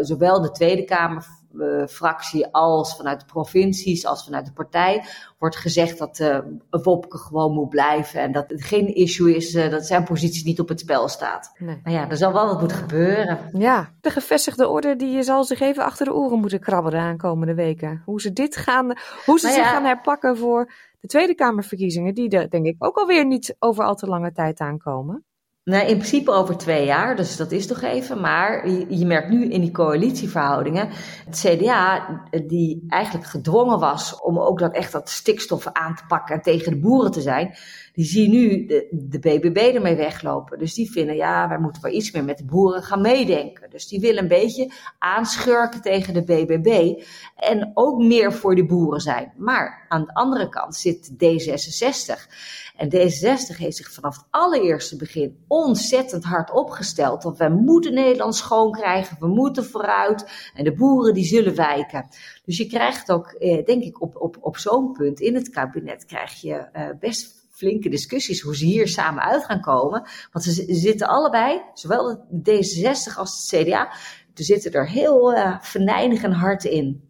[0.00, 5.04] zowel de Tweede Kamerfractie uh, als vanuit de provincies, als vanuit de partij,
[5.38, 6.38] wordt gezegd dat uh,
[6.70, 10.68] Wopke gewoon moet blijven en dat het geen issue is, dat zijn positie niet op
[10.68, 11.52] het spel staat.
[11.58, 11.80] Nee.
[11.82, 13.38] Maar ja, er zal wel wat moeten gebeuren.
[13.52, 17.54] Ja, de gevestigde orde die zal zich even achter de oren moeten krabben de aankomende
[17.54, 18.02] weken.
[18.04, 18.86] Hoe ze dit gaan,
[19.24, 22.76] hoe ze nou ja, zich gaan herpakken voor de Tweede Kamerverkiezingen, die er denk ik
[22.78, 25.26] ook alweer niet over al te lange tijd aankomen.
[25.68, 28.20] Nee, in principe over twee jaar, dus dat is toch even.
[28.20, 30.88] Maar je, je, merkt nu in die coalitieverhoudingen,
[31.26, 32.08] het CDA,
[32.46, 36.72] die eigenlijk gedwongen was om ook dat echt dat stikstof aan te pakken en tegen
[36.72, 37.56] de boeren te zijn,
[37.98, 40.58] die zie nu de, de BBB ermee weglopen.
[40.58, 43.70] Dus die vinden, ja, wij moeten wel iets meer met de boeren gaan meedenken.
[43.70, 47.02] Dus die willen een beetje aanschurken tegen de BBB
[47.36, 49.32] en ook meer voor de boeren zijn.
[49.36, 52.32] Maar aan de andere kant zit D66.
[52.76, 57.22] En D66 heeft zich vanaf het allereerste begin ontzettend hard opgesteld.
[57.22, 62.08] Want wij moeten Nederland schoon krijgen, we moeten vooruit en de boeren die zullen wijken.
[62.44, 66.04] Dus je krijgt ook, eh, denk ik, op, op, op zo'n punt in het kabinet
[66.04, 70.08] krijg je eh, best flinke discussies hoe ze hier samen uit gaan komen.
[70.32, 73.88] Want ze zitten allebei, zowel de D66 als het CDA,
[74.34, 77.02] er zitten er heel uh, venijnig en hard in.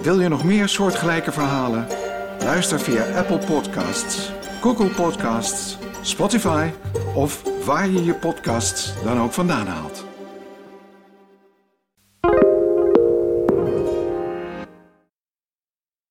[0.01, 1.87] Wil je nog meer soortgelijke verhalen?
[2.39, 6.69] Luister via Apple Podcasts, Google Podcasts, Spotify
[7.15, 10.04] of waar je je podcasts dan ook vandaan haalt.